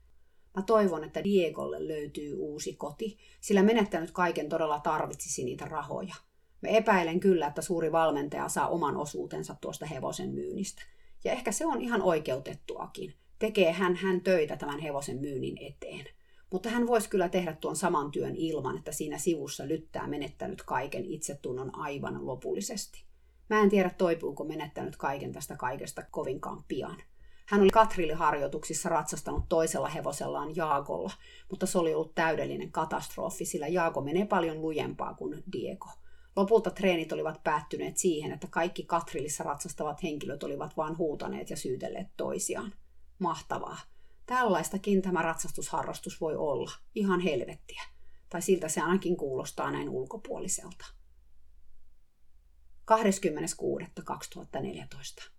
[0.55, 6.15] Mä toivon, että Diegolle löytyy uusi koti, sillä menettänyt kaiken todella tarvitsisi niitä rahoja.
[6.63, 10.83] Mä epäilen kyllä, että suuri valmentaja saa oman osuutensa tuosta hevosen myynnistä.
[11.23, 13.13] Ja ehkä se on ihan oikeutettuakin.
[13.39, 16.05] Tekee hän, hän töitä tämän hevosen myynnin eteen.
[16.51, 21.05] Mutta hän voisi kyllä tehdä tuon saman työn ilman, että siinä sivussa lyttää menettänyt kaiken
[21.05, 23.03] itsetunnon aivan lopullisesti.
[23.49, 26.97] Mä en tiedä, toipuuko menettänyt kaiken tästä kaikesta kovinkaan pian.
[27.45, 31.11] Hän oli Katrilli-harjoituksissa ratsastanut toisella hevosellaan Jaakolla,
[31.49, 35.89] mutta se oli ollut täydellinen katastrofi, sillä Jaako menee paljon lujempaa kuin Diego.
[36.35, 42.07] Lopulta treenit olivat päättyneet siihen, että kaikki Katrillissa ratsastavat henkilöt olivat vain huutaneet ja syytelleet
[42.17, 42.73] toisiaan.
[43.19, 43.77] Mahtavaa.
[44.25, 46.71] Tällaistakin tämä ratsastusharrastus voi olla.
[46.95, 47.83] Ihan helvettiä.
[48.29, 50.85] Tai siltä se ainakin kuulostaa näin ulkopuoliselta.
[52.91, 55.29] 26.2014.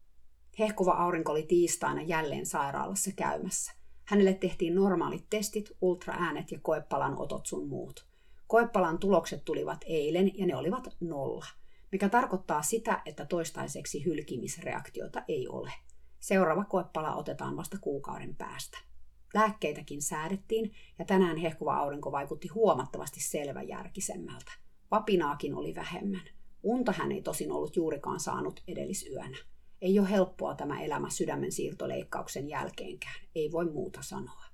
[0.59, 3.73] Hehkuva aurinko oli tiistaina jälleen sairaalassa käymässä.
[4.05, 8.07] Hänelle tehtiin normaalit testit, ultraäänet ja koepalan otot sun muut.
[8.55, 11.47] Koepalan tulokset tulivat eilen ja ne olivat nolla,
[11.93, 15.73] mikä tarkoittaa sitä, että toistaiseksi hylkimisreaktiota ei ole.
[16.21, 18.79] Seuraava koepala otetaan vasta kuukauden päästä.
[19.35, 24.53] Lääkkeitäkin säädettiin ja tänään hehkuva aurinko vaikutti huomattavasti selväjärkisemmältä.
[24.91, 26.29] Vapinaakin oli vähemmän.
[26.63, 29.39] Unta hän ei tosin ollut juurikaan saanut edellisyönä.
[29.81, 34.54] Ei ole helppoa tämä elämä sydämen siirtoleikkauksen jälkeenkään, ei voi muuta sanoa.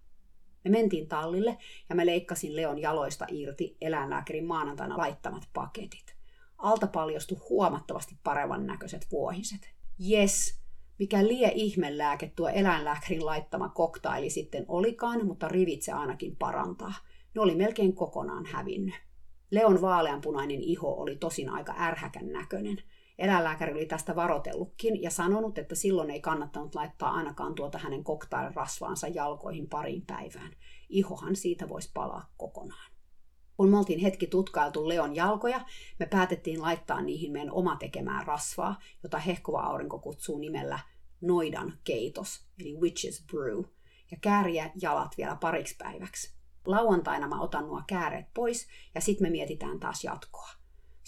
[0.65, 1.59] Me mentiin tallille
[1.89, 6.17] ja mä leikkasin Leon jaloista irti eläinlääkärin maanantaina laittamat paketit.
[6.59, 9.75] Alta paljastui huomattavasti paremman näköiset vuohiset.
[10.11, 10.61] Yes,
[10.99, 16.95] mikä lie ihmelääke tuo eläinlääkärin laittama koktaili sitten olikaan, mutta rivit se ainakin parantaa.
[17.35, 18.95] Ne oli melkein kokonaan hävinnyt.
[19.51, 22.83] Leon vaaleanpunainen iho oli tosin aika ärhäkän näköinen.
[23.21, 29.09] Eläinlääkäri oli tästä varotellutkin ja sanonut, että silloin ei kannattanut laittaa ainakaan tuota hänen koktailrasvaansa
[29.09, 30.53] jalkoihin pariin päivään.
[30.89, 32.91] Ihohan siitä voisi palaa kokonaan.
[33.57, 35.61] Kun me oltiin hetki tutkailtu Leon jalkoja,
[35.99, 40.79] me päätettiin laittaa niihin meidän oma tekemään rasvaa, jota hehkuva aurinko kutsuu nimellä
[41.21, 43.65] noidan keitos, eli witch's brew,
[44.11, 46.35] ja kääriä jalat vielä pariksi päiväksi.
[46.67, 50.60] Lauantaina mä otan nuo kääreet pois ja sitten me mietitään taas jatkoa.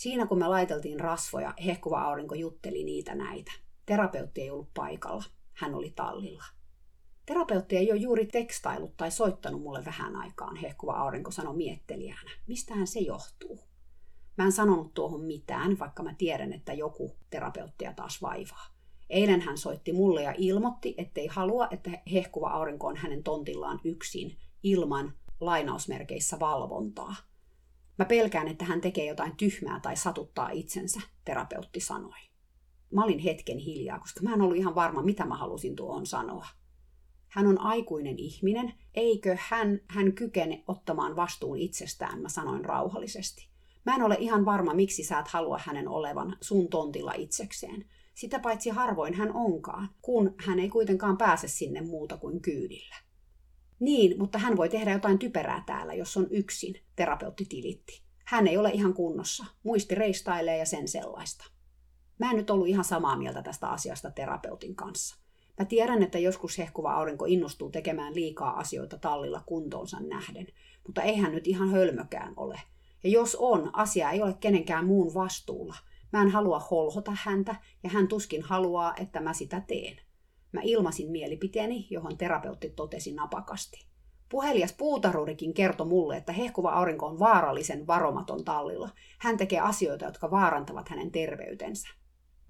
[0.02, 3.52] Siinä kun me laiteltiin rasvoja, hehkuva aurinko jutteli niitä näitä.
[3.86, 5.24] Terapeutti ei ollut paikalla.
[5.52, 6.44] Hän oli tallilla.
[7.26, 12.30] Terapeutti ei ole juuri tekstailut tai soittanut mulle vähän aikaan, hehkuva aurinko sanoi miettelijänä.
[12.46, 13.60] Mistähän se johtuu?
[14.38, 18.66] Mä en sanonut tuohon mitään, vaikka mä tiedän, että joku terapeuttia taas vaivaa.
[19.10, 24.36] Eilen hän soitti mulle ja ilmoitti, ettei halua, että hehkuva aurinko on hänen tontillaan yksin,
[24.62, 27.14] ilman lainausmerkeissä valvontaa.
[28.02, 32.18] Mä pelkään, että hän tekee jotain tyhmää tai satuttaa itsensä, terapeutti sanoi.
[32.94, 36.46] Mä olin hetken hiljaa, koska mä en ollut ihan varma, mitä mä halusin tuohon sanoa.
[37.28, 43.48] Hän on aikuinen ihminen, eikö hän, hän kykene ottamaan vastuun itsestään, mä sanoin rauhallisesti.
[43.86, 47.84] Mä en ole ihan varma, miksi sä et halua hänen olevan sun tontilla itsekseen.
[48.14, 52.96] Sitä paitsi harvoin hän onkaan, kun hän ei kuitenkaan pääse sinne muuta kuin kyydillä.
[53.82, 58.02] Niin, mutta hän voi tehdä jotain typerää täällä, jos on yksin, terapeutti tilitti.
[58.24, 59.44] Hän ei ole ihan kunnossa.
[59.62, 61.44] Muisti reistailee ja sen sellaista.
[62.18, 65.16] Mä en nyt ollut ihan samaa mieltä tästä asiasta terapeutin kanssa.
[65.58, 70.46] Mä tiedän, että joskus hehkuva aurinko innostuu tekemään liikaa asioita tallilla kuntoonsa nähden,
[70.86, 72.60] mutta eihän nyt ihan hölmökään ole.
[73.04, 75.76] Ja jos on, asia ei ole kenenkään muun vastuulla.
[76.12, 79.96] Mä en halua holhota häntä, ja hän tuskin haluaa, että mä sitä teen.
[80.52, 83.86] Mä ilmasin mielipiteeni, johon terapeutti totesi napakasti.
[84.28, 88.90] Puhelias puutarurikin kertoi mulle, että hehkuva aurinko on vaarallisen varomaton tallilla.
[89.18, 91.88] Hän tekee asioita, jotka vaarantavat hänen terveytensä.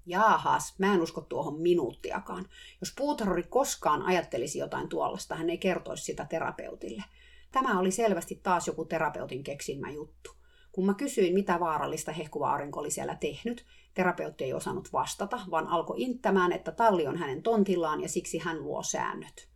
[0.05, 2.45] Jaahas, mä en usko tuohon minuuttiakaan.
[2.81, 7.03] Jos puutaruri koskaan ajattelisi jotain tuollaista, hän ei kertoisi sitä terapeutille.
[7.51, 10.31] Tämä oli selvästi taas joku terapeutin keksimä juttu.
[10.73, 15.67] Kun mä kysyin, mitä vaarallista hehkuva aurinko oli siellä tehnyt, terapeutti ei osannut vastata, vaan
[15.67, 19.49] alkoi inttämään, että talli on hänen tontillaan ja siksi hän luo säännöt.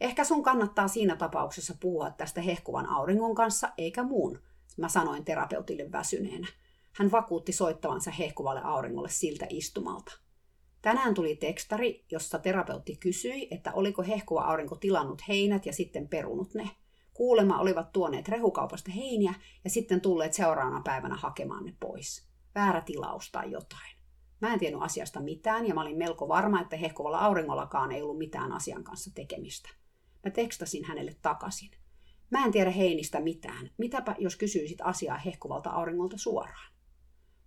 [0.00, 4.38] Ehkä sun kannattaa siinä tapauksessa puhua tästä hehkuvan auringon kanssa, eikä muun,
[4.76, 6.46] mä sanoin terapeutille väsyneenä.
[6.92, 10.18] Hän vakuutti soittavansa hehkuvalle auringolle siltä istumalta.
[10.82, 16.54] Tänään tuli tekstari, jossa terapeutti kysyi, että oliko hehkuva aurinko tilannut heinät ja sitten perunut
[16.54, 16.70] ne.
[17.14, 19.34] Kuulema olivat tuoneet rehukaupasta heiniä
[19.64, 22.28] ja sitten tulleet seuraavana päivänä hakemaan ne pois.
[22.54, 23.96] Väärä tilaus tai jotain.
[24.40, 28.18] Mä en tiennyt asiasta mitään ja mä olin melko varma, että hehkuvalla auringollakaan ei ollut
[28.18, 29.68] mitään asian kanssa tekemistä.
[30.24, 31.70] Mä tekstasin hänelle takaisin.
[32.30, 33.70] Mä en tiedä heinistä mitään.
[33.78, 36.72] Mitäpä jos kysyisit asiaa hehkuvalta auringolta suoraan?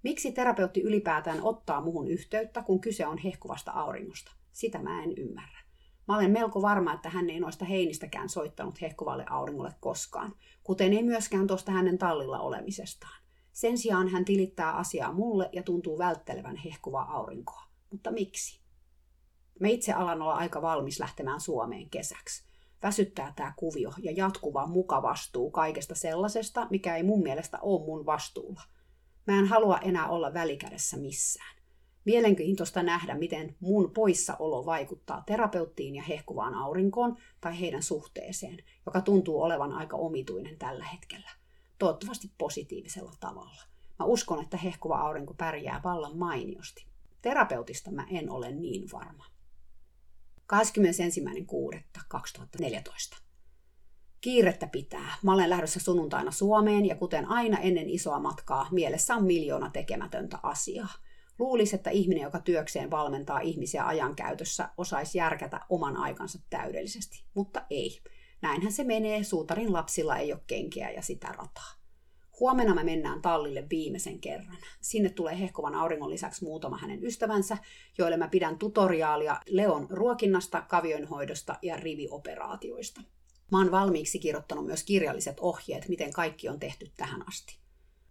[0.03, 4.32] Miksi terapeutti ylipäätään ottaa muhun yhteyttä, kun kyse on hehkuvasta auringosta?
[4.51, 5.54] Sitä mä en ymmärrä.
[6.07, 11.03] Mä olen melko varma, että hän ei noista heinistäkään soittanut hehkuvalle auringolle koskaan, kuten ei
[11.03, 13.21] myöskään tuosta hänen tallilla olemisestaan.
[13.53, 17.63] Sen sijaan hän tilittää asiaa mulle ja tuntuu välttelevän hehkuvaa aurinkoa.
[17.91, 18.59] Mutta miksi?
[19.59, 22.43] Mä itse alan olla aika valmis lähtemään Suomeen kesäksi.
[22.83, 28.61] Väsyttää tämä kuvio ja jatkuva mukavastuu kaikesta sellaisesta, mikä ei mun mielestä ole mun vastuulla.
[29.27, 31.54] Mä en halua enää olla välikädessä missään.
[32.05, 39.41] Mielenkiintoista nähdä, miten mun poissaolo vaikuttaa terapeuttiin ja hehkuvaan aurinkoon tai heidän suhteeseen, joka tuntuu
[39.41, 41.29] olevan aika omituinen tällä hetkellä.
[41.77, 43.61] Toivottavasti positiivisella tavalla.
[43.99, 46.85] Mä uskon, että hehkuva aurinko pärjää vallan mainiosti.
[47.21, 49.25] Terapeutista mä en ole niin varma.
[50.53, 53.17] 21.6.2014.
[54.21, 55.15] Kiirettä pitää.
[55.23, 60.39] Mä olen lähdössä sunnuntaina Suomeen ja kuten aina ennen isoa matkaa, mielessä on miljoona tekemätöntä
[60.43, 60.93] asiaa.
[61.39, 68.01] Luulisi, että ihminen, joka työkseen valmentaa ihmisiä ajankäytössä, osaisi järkätä oman aikansa täydellisesti, mutta ei.
[68.41, 71.71] Näinhän se menee, suutarin lapsilla ei ole kenkiä ja sitä rataa.
[72.39, 74.57] Huomenna me mennään tallille viimeisen kerran.
[74.81, 77.57] Sinne tulee hehkovan auringon lisäksi muutama hänen ystävänsä,
[77.97, 83.01] joille mä pidän tutoriaalia Leon ruokinnasta, kavioinhoidosta ja rivioperaatioista.
[83.51, 87.64] Mä oon valmiiksi kirjoittanut myös kirjalliset ohjeet, miten kaikki on tehty tähän asti.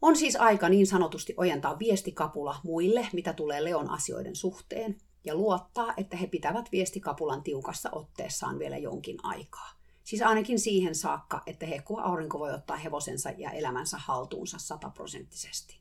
[0.05, 5.95] On siis aika niin sanotusti ojentaa viestikapula muille, mitä tulee Leon asioiden suhteen, ja luottaa,
[5.97, 9.71] että he pitävät viestikapulan tiukassa otteessaan vielä jonkin aikaa.
[10.05, 15.79] Siis ainakin siihen saakka, että hehkuva aurinko voi ottaa hevosensa ja elämänsä haltuunsa sataprosenttisesti.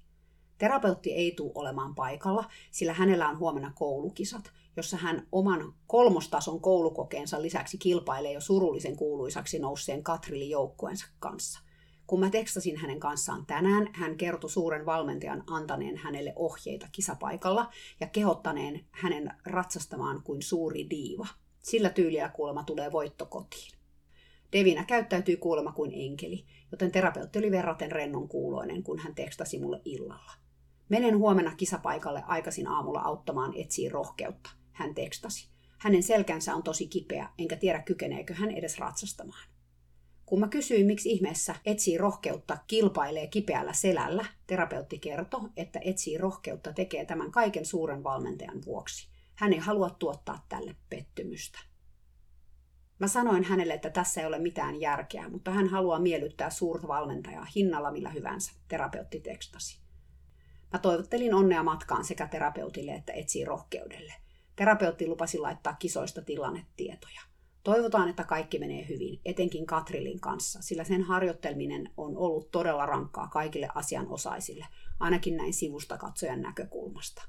[0.58, 7.42] Terapeutti ei tule olemaan paikalla, sillä hänellä on huomenna koulukisat, jossa hän oman kolmostason koulukokeensa
[7.42, 11.60] lisäksi kilpailee jo surullisen kuuluisaksi nousseen Katrilin joukkueensa kanssa.
[12.08, 18.08] Kun mä tekstasin hänen kanssaan tänään, hän kertoi suuren valmentajan antaneen hänelle ohjeita kisapaikalla ja
[18.08, 21.28] kehottaneen hänen ratsastamaan kuin suuri diiva.
[21.60, 23.72] Sillä tyylillä kuulemma tulee voitto kotiin.
[24.52, 29.82] Devina käyttäytyy kuulemma kuin enkeli, joten terapeutti oli verraten rennon kuuloinen, kun hän tekstasi mulle
[29.86, 30.32] illalla.
[30.90, 35.50] Menen huomenna kisapaikalle aikaisin aamulla auttamaan etsiä rohkeutta, hän tekstasi.
[35.78, 39.53] Hänen selkänsä on tosi kipeä, enkä tiedä kykeneekö hän edes ratsastamaan.
[40.34, 46.74] Kun mä kysyin, miksi ihmeessä etsii rohkeutta kilpailee kipeällä selällä, terapeutti kertoi, että etsii rohkeutta
[46.74, 49.08] tekee tämän kaiken suuren valmentajan vuoksi.
[49.36, 51.60] Hän ei halua tuottaa tälle pettymystä.
[53.00, 57.48] Mä sanoin hänelle, että tässä ei ole mitään järkeä, mutta hän haluaa miellyttää suurta valmentajaa
[57.56, 59.80] hinnalla millä hyvänsä, terapeutti tekstasi.
[60.74, 64.14] Mä toivottelin onnea matkaan sekä terapeutille että etsii rohkeudelle.
[64.56, 67.33] Terapeutti lupasi laittaa kisoista tilannetietoja.
[67.64, 73.28] Toivotaan, että kaikki menee hyvin, etenkin Katrilin kanssa, sillä sen harjoittelminen on ollut todella rankkaa
[73.28, 74.66] kaikille asianosaisille,
[75.00, 77.24] ainakin näin sivusta katsojan näkökulmasta.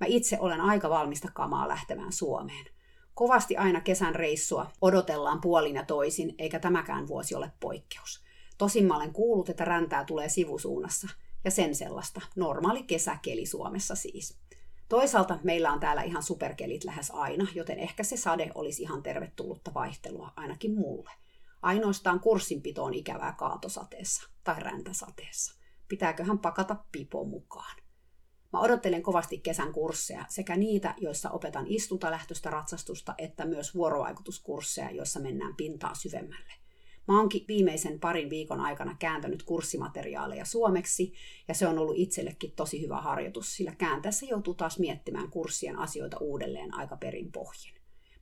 [0.00, 2.66] Mä itse olen aika valmista kamaa lähtemään Suomeen.
[3.14, 8.24] Kovasti aina kesän reissua odotellaan puolin ja toisin, eikä tämäkään vuosi ole poikkeus.
[8.58, 11.08] Tosin mä olen kuullut, että räntää tulee sivusuunnassa,
[11.44, 12.20] ja sen sellaista.
[12.36, 14.38] Normaali kesäkeli Suomessa siis.
[14.88, 19.74] Toisaalta meillä on täällä ihan superkelit lähes aina, joten ehkä se sade olisi ihan tervetullutta
[19.74, 21.10] vaihtelua ainakin mulle.
[21.62, 25.60] Ainoastaan kurssinpito on ikävää kaatosateessa tai räntäsateessa.
[25.88, 27.76] Pitääköhän pakata pipo mukaan?
[28.52, 35.20] Mä odottelen kovasti kesän kursseja, sekä niitä, joissa opetan istuntalähtöistä ratsastusta, että myös vuorovaikutuskursseja, joissa
[35.20, 36.63] mennään pintaa syvemmälle.
[37.08, 41.12] Mä oonkin viimeisen parin viikon aikana kääntänyt kurssimateriaaleja suomeksi,
[41.48, 46.16] ja se on ollut itsellekin tosi hyvä harjoitus, sillä kääntäessä joutuu taas miettimään kurssien asioita
[46.20, 47.74] uudelleen aika perin pohjin.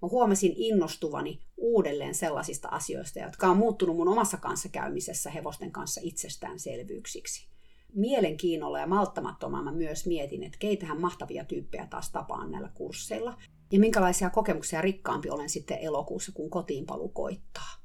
[0.03, 7.49] Mä huomasin innostuvani uudelleen sellaisista asioista, jotka on muuttunut mun omassa kanssakäymisessä hevosten kanssa itsestäänselvyyksiksi.
[7.95, 13.39] Mielenkiinnolla ja malttamattomana mä myös mietin, että keitähän mahtavia tyyppejä taas tapaan näillä kursseilla,
[13.72, 17.82] ja minkälaisia kokemuksia rikkaampi olen sitten elokuussa, kun kotiinpalu koittaa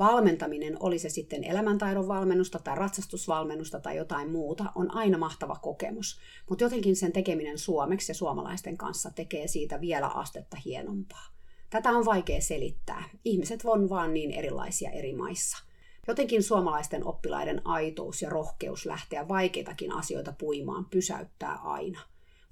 [0.00, 6.20] valmentaminen, oli se sitten elämäntaidon valmennusta tai ratsastusvalmennusta tai jotain muuta, on aina mahtava kokemus.
[6.48, 11.26] Mutta jotenkin sen tekeminen suomeksi ja suomalaisten kanssa tekee siitä vielä astetta hienompaa.
[11.70, 13.04] Tätä on vaikea selittää.
[13.24, 15.58] Ihmiset on vaan niin erilaisia eri maissa.
[16.08, 22.00] Jotenkin suomalaisten oppilaiden aitous ja rohkeus lähteä vaikeitakin asioita puimaan pysäyttää aina.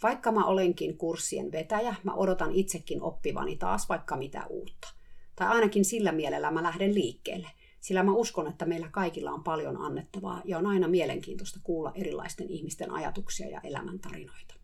[0.03, 4.97] Vaikka mä olenkin kurssien vetäjä, mä odotan itsekin oppivani taas vaikka mitä uutta.
[5.39, 7.49] Tai ainakin sillä mielellä mä lähden liikkeelle,
[7.80, 12.49] sillä mä uskon, että meillä kaikilla on paljon annettavaa ja on aina mielenkiintoista kuulla erilaisten
[12.49, 14.55] ihmisten ajatuksia ja elämäntarinoita.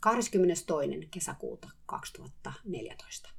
[0.00, 0.66] 22.
[1.10, 3.30] kesäkuuta 2014.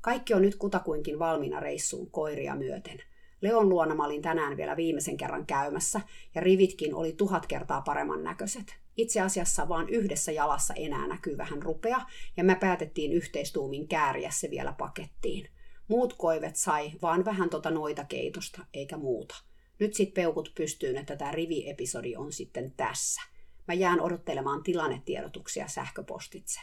[0.00, 2.98] Kaikki on nyt kutakuinkin valmiina reissuun koiria myöten.
[3.40, 6.00] Leon luona mä olin tänään vielä viimeisen kerran käymässä,
[6.34, 8.79] ja rivitkin oli tuhat kertaa paremman näköiset.
[9.00, 12.00] Itse asiassa vaan yhdessä jalassa enää näkyy vähän rupea,
[12.36, 15.48] ja me päätettiin yhteistuumin kääriä se vielä pakettiin.
[15.88, 19.34] Muut koivet sai vaan vähän tota noita keitosta, eikä muuta.
[19.78, 23.22] Nyt sit peukut pystyyn, että tämä riviepisodi on sitten tässä.
[23.68, 26.60] Mä jään odottelemaan tilannetiedotuksia sähköpostitse.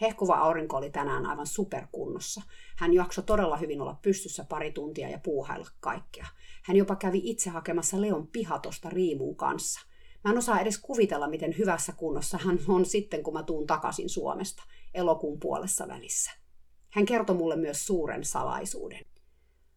[0.00, 2.42] Hehkuva aurinko oli tänään aivan superkunnossa.
[2.76, 6.26] Hän jaksoi todella hyvin olla pystyssä pari tuntia ja puuhailla kaikkea.
[6.64, 9.91] Hän jopa kävi itse hakemassa Leon pihatosta riimun kanssa.
[10.24, 14.08] Mä en osaa edes kuvitella, miten hyvässä kunnossa hän on sitten, kun mä tuun takaisin
[14.08, 14.62] Suomesta,
[14.94, 16.30] elokuun puolessa välissä.
[16.90, 19.04] Hän kertoi mulle myös suuren salaisuuden.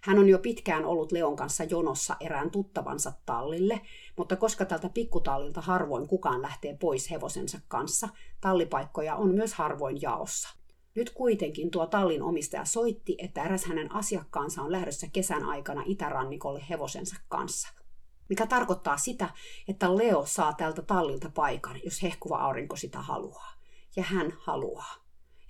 [0.04, 3.82] Hän on jo pitkään ollut Leon kanssa jonossa erään tuttavansa tallille,
[4.18, 8.10] mutta koska tältä pikkutallilta harvoin kukaan lähtee pois hevosensa kanssa,
[8.42, 10.50] tallipaikkoja on myös harvoin jaossa.
[10.96, 16.64] Nyt kuitenkin tuo tallin omistaja soitti, että eräs hänen asiakkaansa on lähdössä kesän aikana itärannikolle
[16.70, 17.85] hevosensa kanssa.
[18.30, 19.30] Mikä tarkoittaa sitä,
[19.68, 23.52] että Leo saa tältä tallilta paikan, jos hehkuva aurinko sitä haluaa.
[23.96, 24.96] Ja hän haluaa.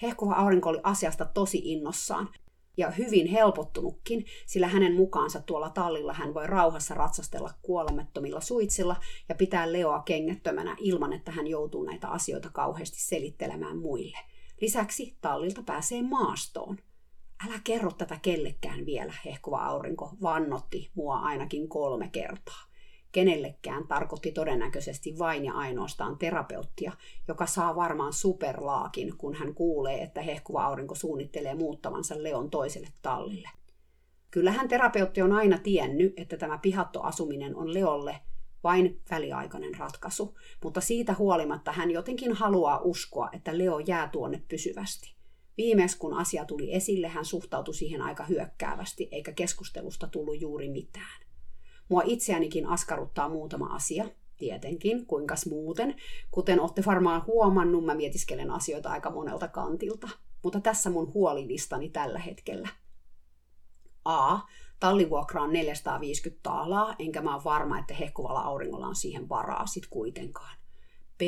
[0.01, 2.29] Hehkuva aurinko oli asiasta tosi innossaan,
[2.77, 8.95] ja hyvin helpottunutkin, sillä hänen mukaansa tuolla tallilla hän voi rauhassa ratsastella kuolemattomilla suitsilla
[9.29, 14.17] ja pitää Leoa kengättömänä ilman, että hän joutuu näitä asioita kauheasti selittelemään muille.
[14.61, 16.77] Lisäksi tallilta pääsee maastoon.
[17.47, 22.64] Älä kerro tätä kellekään vielä, hehkuva aurinko vannotti mua ainakin kolme kertaa
[23.15, 26.91] kenellekään tarkoitti todennäköisesti vain ja ainoastaan terapeuttia,
[27.27, 33.49] joka saa varmaan superlaakin, kun hän kuulee, että hehkuva aurinko suunnittelee muuttavansa Leon toiselle tallille.
[34.31, 38.19] Kyllähän terapeutti on aina tiennyt, että tämä pihattoasuminen on Leolle
[38.63, 45.15] vain väliaikainen ratkaisu, mutta siitä huolimatta hän jotenkin haluaa uskoa, että Leo jää tuonne pysyvästi.
[45.57, 51.24] Viimeis kun asia tuli esille, hän suhtautui siihen aika hyökkäävästi, eikä keskustelusta tullut juuri mitään.
[51.89, 54.05] Mua itseänikin askarruttaa muutama asia,
[54.37, 55.95] tietenkin, kuinkas muuten.
[56.31, 60.09] Kuten olette varmaan huomannut, mä mietiskelen asioita aika monelta kantilta.
[60.43, 62.69] Mutta tässä mun huolilistani tällä hetkellä.
[64.05, 64.39] A.
[64.79, 69.87] Tallivuokra on 450 taalaa, enkä mä oon varma, että hehkuvalla auringolla on siihen varaa sit
[69.89, 70.57] kuitenkaan.
[71.17, 71.21] B.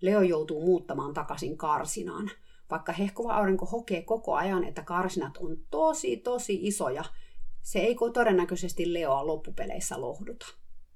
[0.00, 2.30] Leo joutuu muuttamaan takaisin karsinaan.
[2.70, 7.04] Vaikka hehkuva aurinko hokee koko ajan, että karsinat on tosi tosi isoja,
[7.62, 10.46] se ei todennäköisesti Leoa loppupeleissä lohduta.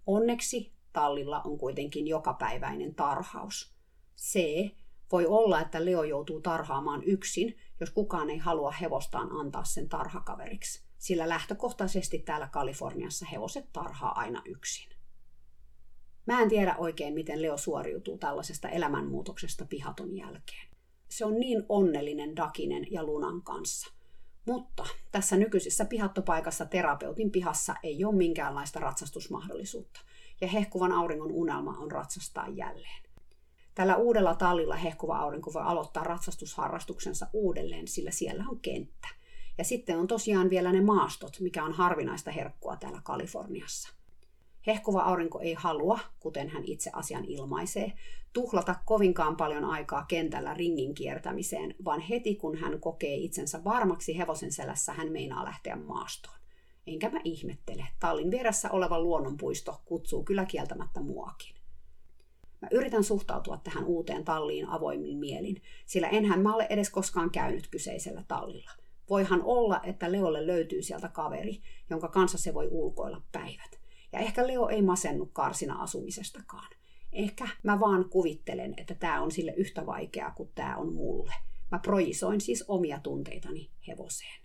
[0.06, 3.74] Onneksi tallilla on kuitenkin jokapäiväinen tarhaus.
[4.16, 4.38] C.
[5.12, 10.84] Voi olla, että Leo joutuu tarhaamaan yksin, jos kukaan ei halua hevostaan antaa sen tarhakaveriksi,
[10.98, 14.92] sillä lähtökohtaisesti täällä Kaliforniassa hevoset tarhaa aina yksin.
[16.26, 20.68] Mä en tiedä oikein, miten Leo suoriutuu tällaisesta elämänmuutoksesta pihaton jälkeen.
[21.10, 23.92] Se on niin onnellinen Dakinen ja Lunan kanssa–
[24.46, 30.00] mutta tässä nykyisessä pihattopaikassa terapeutin pihassa ei ole minkäänlaista ratsastusmahdollisuutta,
[30.40, 33.02] ja hehkuvan auringon unelma on ratsastaa jälleen.
[33.74, 39.08] Tällä uudella tallilla hehkuva aurinko voi aloittaa ratsastusharrastuksensa uudelleen, sillä siellä on kenttä.
[39.58, 44.01] Ja sitten on tosiaan vielä ne maastot, mikä on harvinaista herkkua täällä Kaliforniassa.
[44.66, 47.92] Hehkuva aurinko ei halua, kuten hän itse asian ilmaisee,
[48.32, 54.52] tuhlata kovinkaan paljon aikaa kentällä ringin kiertämiseen, vaan heti kun hän kokee itsensä varmaksi hevosen
[54.52, 56.36] selässä, hän meinaa lähteä maastoon.
[56.86, 61.54] Enkä mä ihmettele, tallin vieressä oleva luonnonpuisto kutsuu kyllä kieltämättä muakin.
[62.60, 67.68] Mä yritän suhtautua tähän uuteen talliin avoimin mielin, sillä enhän mä ole edes koskaan käynyt
[67.68, 68.70] kyseisellä tallilla.
[69.10, 73.81] Voihan olla, että Leolle löytyy sieltä kaveri, jonka kanssa se voi ulkoilla päivät.
[74.12, 76.70] Ja ehkä Leo ei masennu karsina asumisestakaan.
[77.12, 81.34] Ehkä mä vaan kuvittelen, että tämä on sille yhtä vaikeaa kuin tämä on mulle.
[81.70, 84.42] Mä projisoin siis omia tunteitani hevoseen.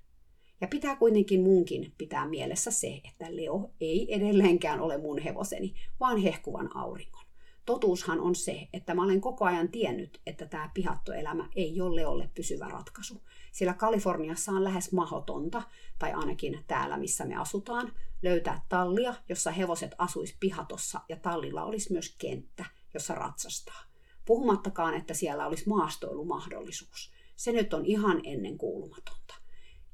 [0.61, 6.17] Ja pitää kuitenkin munkin pitää mielessä se, että Leo ei edelleenkään ole mun hevoseni, vaan
[6.17, 7.26] hehkuvan auringon.
[7.67, 12.29] Totuushan on se, että mä olen koko ajan tiennyt, että tämä pihattoelämä ei ole Leolle
[12.35, 13.21] pysyvä ratkaisu.
[13.51, 15.63] Sillä Kaliforniassa on lähes mahotonta,
[15.99, 17.93] tai ainakin täällä missä me asutaan,
[18.23, 23.83] löytää tallia, jossa hevoset asuis pihatossa ja tallilla olisi myös kenttä, jossa ratsastaa.
[24.25, 27.11] Puhumattakaan, että siellä olisi maastoilumahdollisuus.
[27.35, 29.35] Se nyt on ihan ennen kuulumatonta.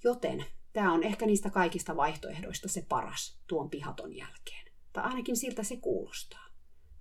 [0.03, 4.71] Joten tämä on ehkä niistä kaikista vaihtoehdoista se paras tuon pihaton jälkeen.
[4.93, 6.42] Tai ainakin siltä se kuulostaa.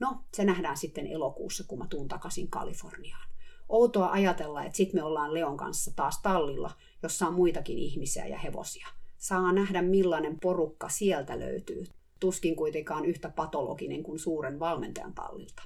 [0.02, 3.28] No, se nähdään sitten elokuussa, kun mä tuun takaisin Kaliforniaan.
[3.68, 6.70] Outoa ajatella, että sit me ollaan Leon kanssa taas tallilla,
[7.02, 8.88] jossa on muitakin ihmisiä ja hevosia–
[9.22, 11.84] Saa nähdä millainen porukka sieltä löytyy.
[12.20, 15.62] Tuskin kuitenkaan yhtä patologinen kuin suuren valmentajan tallilta.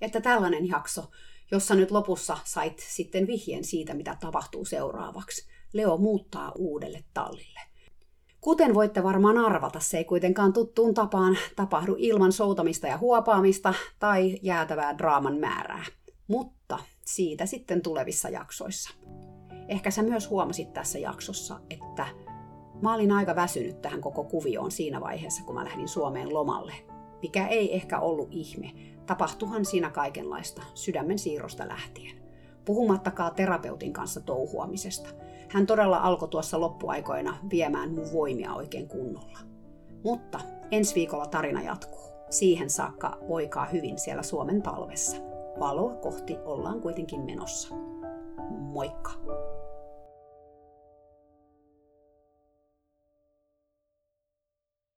[0.00, 1.10] Että tällainen jakso,
[1.50, 5.48] jossa nyt lopussa sait sitten vihjeen siitä, mitä tapahtuu seuraavaksi.
[5.72, 7.60] Leo muuttaa uudelle tallille.
[8.40, 14.38] Kuten voitte varmaan arvata, se ei kuitenkaan tuttuun tapaan tapahdu ilman soutamista ja huopaamista tai
[14.42, 15.84] jäätävää draaman määrää.
[16.28, 18.90] Mutta siitä sitten tulevissa jaksoissa.
[19.68, 22.06] Ehkä sä myös huomasit tässä jaksossa, että
[22.82, 26.72] mä olin aika väsynyt tähän koko kuvioon siinä vaiheessa, kun mä lähdin Suomeen lomalle.
[27.22, 28.72] Mikä ei ehkä ollut ihme.
[29.06, 32.16] Tapahtuhan siinä kaikenlaista sydämen siirrosta lähtien.
[32.64, 35.10] Puhumattakaan terapeutin kanssa touhuamisesta.
[35.50, 39.38] Hän todella alkoi tuossa loppuaikoina viemään mun voimia oikein kunnolla.
[40.04, 40.40] Mutta
[40.70, 42.10] ensi viikolla tarina jatkuu.
[42.30, 45.16] Siihen saakka voikaa hyvin siellä Suomen talvessa.
[45.60, 47.74] Valoa kohti ollaan kuitenkin menossa.
[48.50, 49.10] Moikka!